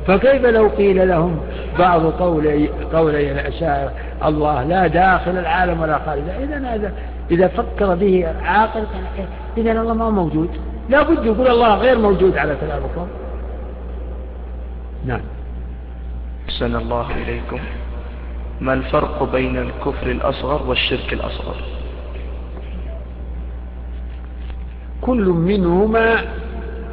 [0.07, 1.39] فكيف لو قيل لهم
[1.79, 3.91] بعض قولي قولي الأشاعرة
[4.25, 6.21] الله لا داخل العالم ولا خارج.
[6.43, 6.93] إذا هذا
[7.31, 8.83] إذا فكر به عاقل
[9.57, 10.49] إذا الله ما موجود.
[10.89, 13.07] لا بد يقول الله غير موجود على كلامكم.
[15.05, 15.21] نعم.
[16.49, 17.59] أحسن الله إليكم.
[18.61, 21.55] ما الفرق بين الكفر الأصغر والشرك الأصغر؟
[25.01, 26.15] كل منهما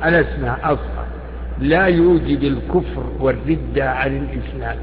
[0.02, 1.04] على اسمه أصغر.
[1.58, 4.76] لا يوجب الكفر والردة عن الإسلام.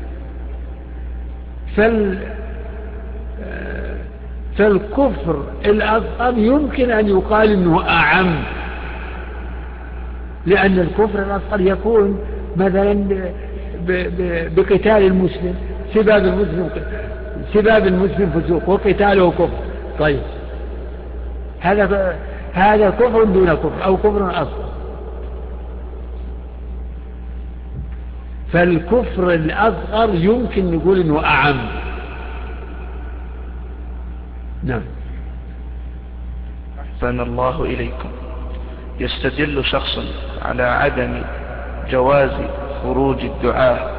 [1.75, 2.19] فال
[4.57, 8.35] فالكفر الأصغر يمكن أن يقال أنه أعم.
[10.45, 12.19] لأن الكفر الأصغر يكون
[12.55, 13.07] مثلا
[14.55, 15.55] بقتال المسلم.
[15.93, 16.69] سباب المسلم
[17.53, 19.49] سباب المسلم فسوق وقتاله كفر.
[19.99, 20.19] طيب.
[21.59, 22.15] هذا
[22.53, 24.67] هذا كفر دون كفر أو كفر أصغر
[28.51, 31.57] فالكفر الأصغر يمكن نقول أنه أعم.
[34.63, 34.81] نعم.
[36.79, 38.09] أحسن الله إليكم.
[38.99, 39.99] يستدل شخص
[40.41, 41.21] على عدم
[41.89, 42.31] جواز
[42.83, 43.96] خروج الدعاة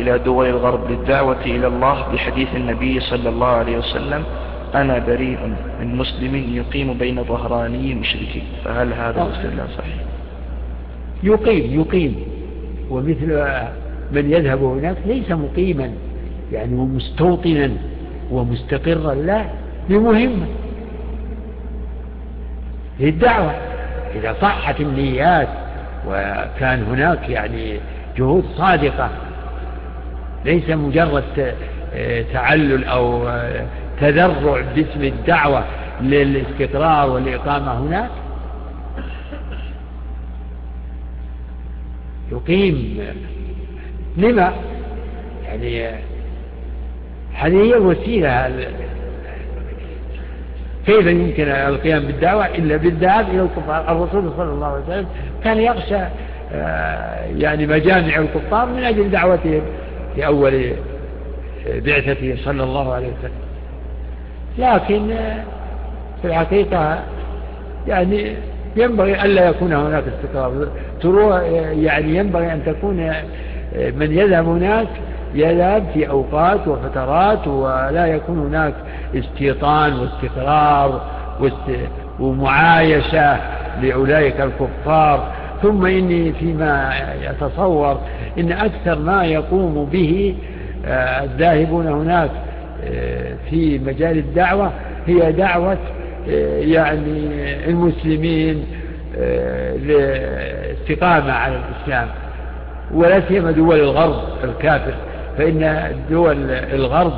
[0.00, 4.24] إلى دول الغرب للدعوة إلى الله بحديث النبي صلى الله عليه وسلم
[4.74, 5.38] أنا بريء
[5.80, 8.44] من مسلم يقيم بين ظهراني مشركين.
[8.64, 9.96] فهل هذا الاستدلال صحيح؟
[11.22, 12.16] يقيم يقيم.
[12.90, 13.44] ومثل
[14.12, 15.90] من يذهب هناك ليس مقيما
[16.52, 17.70] يعني مستوطنا
[18.30, 19.44] ومستقرا لا
[19.88, 20.46] بمهمة
[23.00, 23.54] للدعوة
[24.14, 25.48] إذا صحت النيات
[26.08, 27.80] وكان هناك يعني
[28.16, 29.10] جهود صادقة
[30.44, 31.54] ليس مجرد
[32.32, 33.28] تعلل أو
[34.00, 35.64] تذرع باسم الدعوة
[36.00, 38.10] للاستقرار والإقامة هناك
[42.32, 43.00] يقيم
[44.16, 44.52] لما؟
[45.44, 45.88] يعني
[47.34, 48.50] هذه هي الوسيلة
[50.86, 53.92] كيف يمكن القيام بالدعوة؟ إلا بالذهاب إلى الكفار.
[53.92, 55.06] الرسول صلى الله عليه وسلم
[55.44, 56.00] كان يخشى
[56.52, 59.62] آه، يعني مجامع الكفار من أجل دعوتهم.
[60.18, 60.72] في أول
[61.66, 63.32] بعثته صلى الله عليه وسلم.
[64.58, 65.16] لكن
[66.22, 66.98] في الحقيقة
[67.88, 68.34] يعني
[68.76, 70.68] ينبغي ألا يكون هناك استقرار.
[71.00, 71.40] تروح
[71.72, 72.96] يعني ينبغي أن تكون
[73.96, 74.88] من يذهب هناك
[75.34, 78.74] يذهب في أوقات وفترات ولا يكون هناك
[79.14, 81.02] استيطان واستقرار
[82.20, 83.36] ومعايشة
[83.82, 85.32] لأولئك الكفار.
[85.62, 86.92] ثم إني فيما
[87.22, 88.00] يتصور
[88.38, 90.34] إن أكثر ما يقوم به
[90.86, 92.30] آه، الذاهبون هناك
[92.84, 94.72] آه، في مجال الدعوة
[95.06, 95.78] هي دعوة
[96.30, 97.28] آه، يعني
[97.68, 98.64] المسلمين
[99.86, 102.08] لاستقامة على الإسلام
[102.94, 104.94] ولا سيما دول الغرب الكافر
[105.38, 107.12] فإن دول الغرب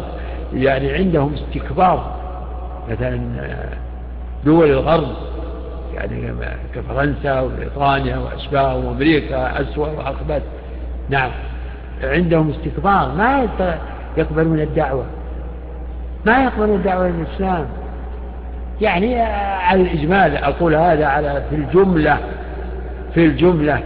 [0.54, 2.16] يعني عندهم استكبار.
[2.90, 3.20] مثلا
[4.44, 5.08] دول الغرب
[5.94, 6.32] يعني
[6.74, 10.42] كفرنسا وبريطانيا وأشباه وأمريكا أسوأ وأخبث.
[11.08, 11.30] نعم.
[12.02, 13.12] عندهم استكبار.
[13.18, 13.48] ما
[14.16, 15.04] يقبلون الدعوة.
[16.26, 17.66] ما يقبلون الدعوة للإسلام
[18.80, 22.18] يعني على الإجمال أقول هذا على في الجملة.
[23.14, 23.80] في الجملة.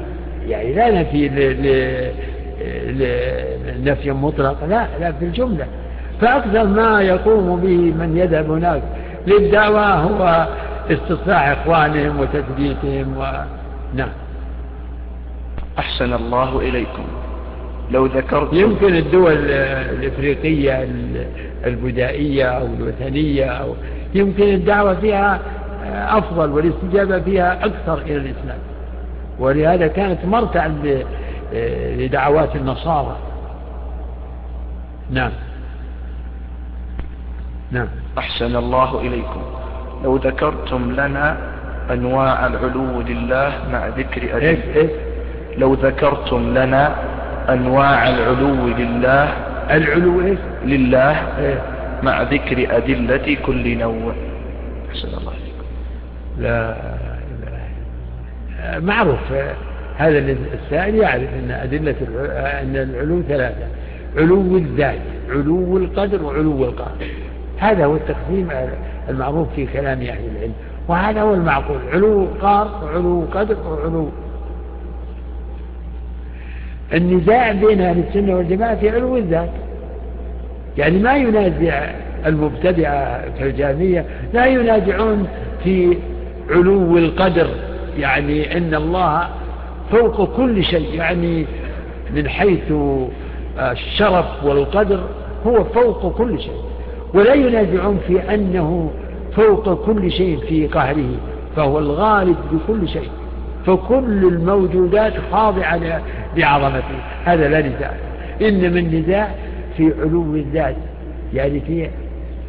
[0.46, 1.28] يعني لا نفي
[3.84, 5.66] نفيا مطلق لا لا في الجملة.
[6.20, 8.82] فأكثر ما يقوم به من يذهب هناك
[9.26, 10.46] للدعوة هو
[10.90, 13.44] استصلاح إخوانهم وتثبيتهم و...
[13.94, 14.08] نعم.
[15.78, 17.04] أحسن الله إليكم.
[17.90, 20.88] لو ذكرت يمكن الدول الإفريقية
[21.64, 23.74] البدائية أو الوثنية أو
[24.14, 25.40] يمكن الدعوة فيها
[26.18, 28.58] أفضل والاستجابة فيها أكثر إلى الإسلام.
[29.38, 30.68] ولهذا كانت مرتع
[31.98, 33.16] لدعوات النصارى.
[35.10, 35.32] نعم.
[37.70, 37.88] نعم.
[38.18, 39.42] أحسن الله إليكم.
[40.04, 41.36] لو ذكرتم لنا
[41.90, 44.88] أنواع العلو لله مع ذكر أدلة إيه إيه؟
[45.58, 46.94] لو ذكرتم لنا
[47.48, 49.24] أنواع العلو لله
[49.70, 51.62] العلو إيه؟ لله إيه؟
[52.02, 54.14] مع ذكر أدلة كل نوع
[54.90, 55.66] أحسن الله إليكم
[56.38, 56.74] لا
[58.80, 59.32] معروف
[59.96, 61.96] هذا السائل يعرف أن أدلة
[62.62, 63.66] أن العلو ثلاثة
[64.16, 65.00] علو الذات
[65.30, 66.96] علو القدر وعلو القهر
[67.58, 68.48] هذا هو التقسيم
[69.08, 70.52] المعروف في كلام أهل العلم
[70.88, 71.78] وهذا هو المعقول.
[71.92, 74.08] علو قهر وعلو قدر وعلو
[76.94, 79.50] النزاع بين أهل السنة والجماعة في علو الذات.
[80.78, 81.90] يعني ما ينازع
[82.26, 85.26] المبتدعة كالجامية لا ينازعون
[85.64, 85.98] في
[86.50, 87.48] علو القدر.
[87.98, 89.28] يعني أن الله
[89.90, 91.46] فوق كل شيء يعني
[92.14, 92.72] من حيث
[93.58, 95.00] الشرف والقدر
[95.46, 96.60] هو فوق كل شيء.
[97.14, 98.90] ولا ينازعون في أنه
[99.36, 101.10] فوق كل شيء في قهره
[101.56, 103.10] فهو الغالب بكل شيء
[103.66, 106.00] فكل الموجودات خاضعة
[106.36, 107.94] لعظمته هذا لا نزاع.
[108.42, 109.34] إنما النزاع
[109.76, 110.76] في علو الذات
[111.34, 111.88] يعني في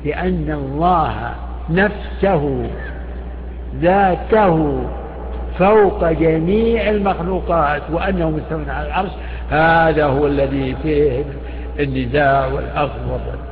[0.06, 1.36] لأن الله
[1.70, 2.68] نفسه
[3.82, 4.82] ذاته
[5.60, 9.12] فوق جميع المخلوقات وأنه مستوى على العرش
[9.50, 11.24] هذا هو الذي فيه
[11.80, 13.45] النزاع والأخذ والرد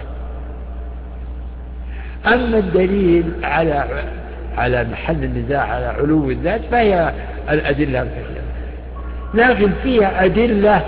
[2.28, 3.86] أما الدليل على
[4.58, 7.12] على محل النزاع على علو الذات فهي
[7.50, 8.44] الأدلة الكثيرة.
[9.34, 10.82] لكن فيها أدلة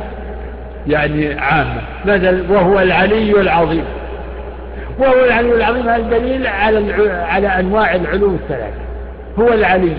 [0.88, 3.86] يعني عامة مثلا وهو العلي العظيم.
[5.00, 8.86] وهو العلي العظيم هذا الدليل على على أنواع العلو الثلاثة.
[9.40, 9.96] هو العلي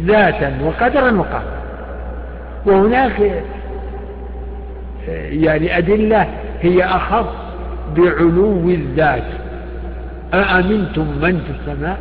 [0.00, 1.62] ذاتا وقدرا وقهرا
[2.66, 3.42] وهناك
[5.30, 6.28] يعني أدلة
[6.62, 7.51] هي أخص
[7.96, 9.24] بعلو الذات.
[10.34, 11.98] أأمنتم من في السماء؟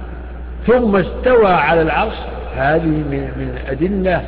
[0.67, 2.17] ثم استوى على العرش.
[2.55, 4.21] هذه من الأدلة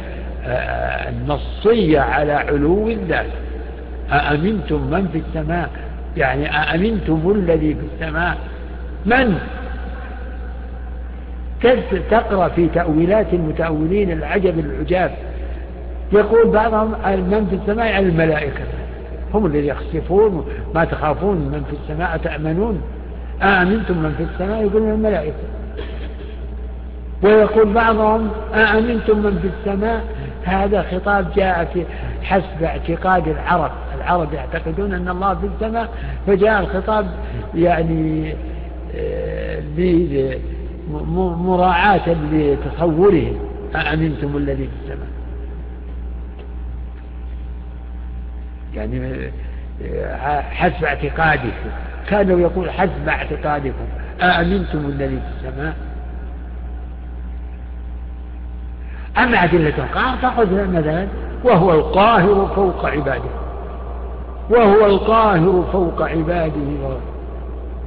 [0.45, 3.25] آه، النصية على علو الذات.
[4.11, 5.69] أأمنتم من في السماء؟
[6.17, 8.37] يعني أأمنتم الذي في السماء؟
[9.05, 9.37] من؟
[12.11, 15.11] تقرأ في تأويلات المتأولين العجب العجاب؟
[16.13, 18.63] يقول بعضهم من في السماء يعني الملائكة.
[19.33, 22.81] هم الذين يخسفون ما تخافون من في السماء تأمنون
[23.41, 25.33] أأمنتم من في السماء؟ يقولون الملائكة.
[27.23, 30.03] ويقول بعضهم أأمنتم من في السماء؟
[30.43, 31.83] هذا خطاب جاء في
[32.23, 33.71] حسب اعتقاد العرب.
[33.97, 35.89] العرب يعتقدون أن الله في السماء
[36.27, 37.05] فجاء الخطاب
[37.55, 38.33] يعني
[38.95, 39.61] آه،
[41.17, 43.35] مراعاة لتصورهم.
[43.75, 45.07] أأمنتم الذي في السماء.
[48.75, 49.31] يعني
[49.85, 51.69] آه، حسب اعتقادكم.
[52.09, 53.85] كانوا يقول حسب اعتقادكم.
[54.21, 55.75] أأمنتم الذي في السماء؟
[59.17, 61.07] أما أدلة القهر فخذ مثلا.
[61.43, 63.43] وهو القاهر فوق عباده.
[64.49, 66.97] وهو القاهر فوق عباده.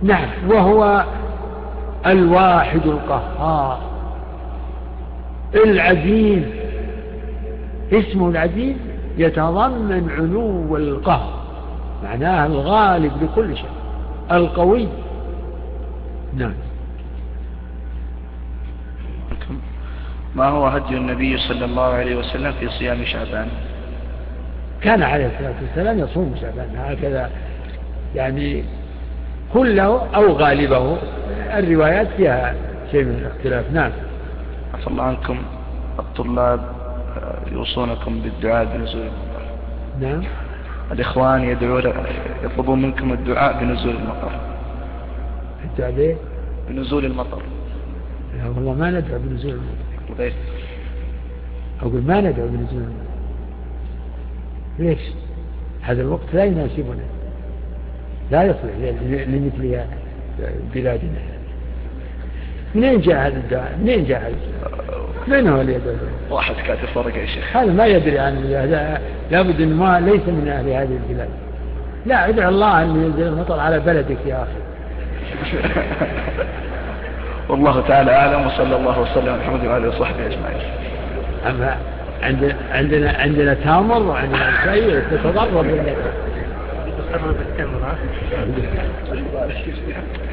[0.02, 0.28] نعم.
[0.48, 1.04] وهو
[2.06, 3.80] الواحد القهار.
[5.54, 6.42] العزيز.
[7.92, 8.76] اسمه العزيز؟
[9.16, 11.32] يتضمن علو القهر
[12.04, 13.68] معناه الغالب لكل شيء
[14.32, 14.88] القوي.
[16.36, 16.54] نعم.
[20.34, 23.48] ما هو هدي النبي صلى الله عليه وسلم في صيام شعبان؟
[24.80, 27.30] كان عليه الصلاة والسلام يصوم شعبان هكذا
[28.14, 28.64] يعني
[29.52, 30.96] كله أو غالبه.
[31.58, 32.54] الروايات فيها
[32.90, 33.72] شيء من الاختلاف.
[33.72, 33.90] نعم.
[34.74, 35.38] عفى الله عنكم.
[35.98, 36.75] الطلاب
[37.52, 39.46] يوصونكم بالدعاء بنزول المطر
[40.00, 40.22] نعم.
[40.92, 41.82] الإخوان يدعون
[42.44, 44.40] يطلبون منكم الدعاء بنزول المطر
[45.64, 46.16] الدعاء بيه؟
[46.68, 47.42] بنزول المطر
[48.38, 50.34] لا والله ما ندعو بنزول المطر ليش؟
[51.82, 53.06] أقول ما ندعو بنزول المطر
[54.78, 55.00] ليش؟
[55.82, 57.04] هذا الوقت لا يناسبنا.
[58.30, 58.74] لا يصلح
[59.28, 59.84] لمثل
[60.74, 61.35] بلادنا.
[62.76, 64.36] منين جاء هذا الدعاء؟ منين جاء هذا
[65.26, 65.94] من هو اللي يدعو؟
[66.30, 67.56] واحد كاتب ورقة يا شيخ.
[67.56, 69.00] هذا ما يدري عن هذا
[69.30, 71.28] لابد إنه ما ليس من أهل هذه البلاد.
[72.06, 74.50] لا ادعو الله أن ينزل المطر على بلدك يا أخي.
[77.48, 80.60] والله تعالى أعلم وصلى الله وسلم على محمد وعلى آله وصحبه أجمعين.
[81.46, 81.76] أما
[82.22, 85.96] عندنا عندنا عندنا تامر وعندنا شيء تتضرر بالله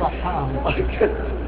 [0.00, 0.60] صحاهم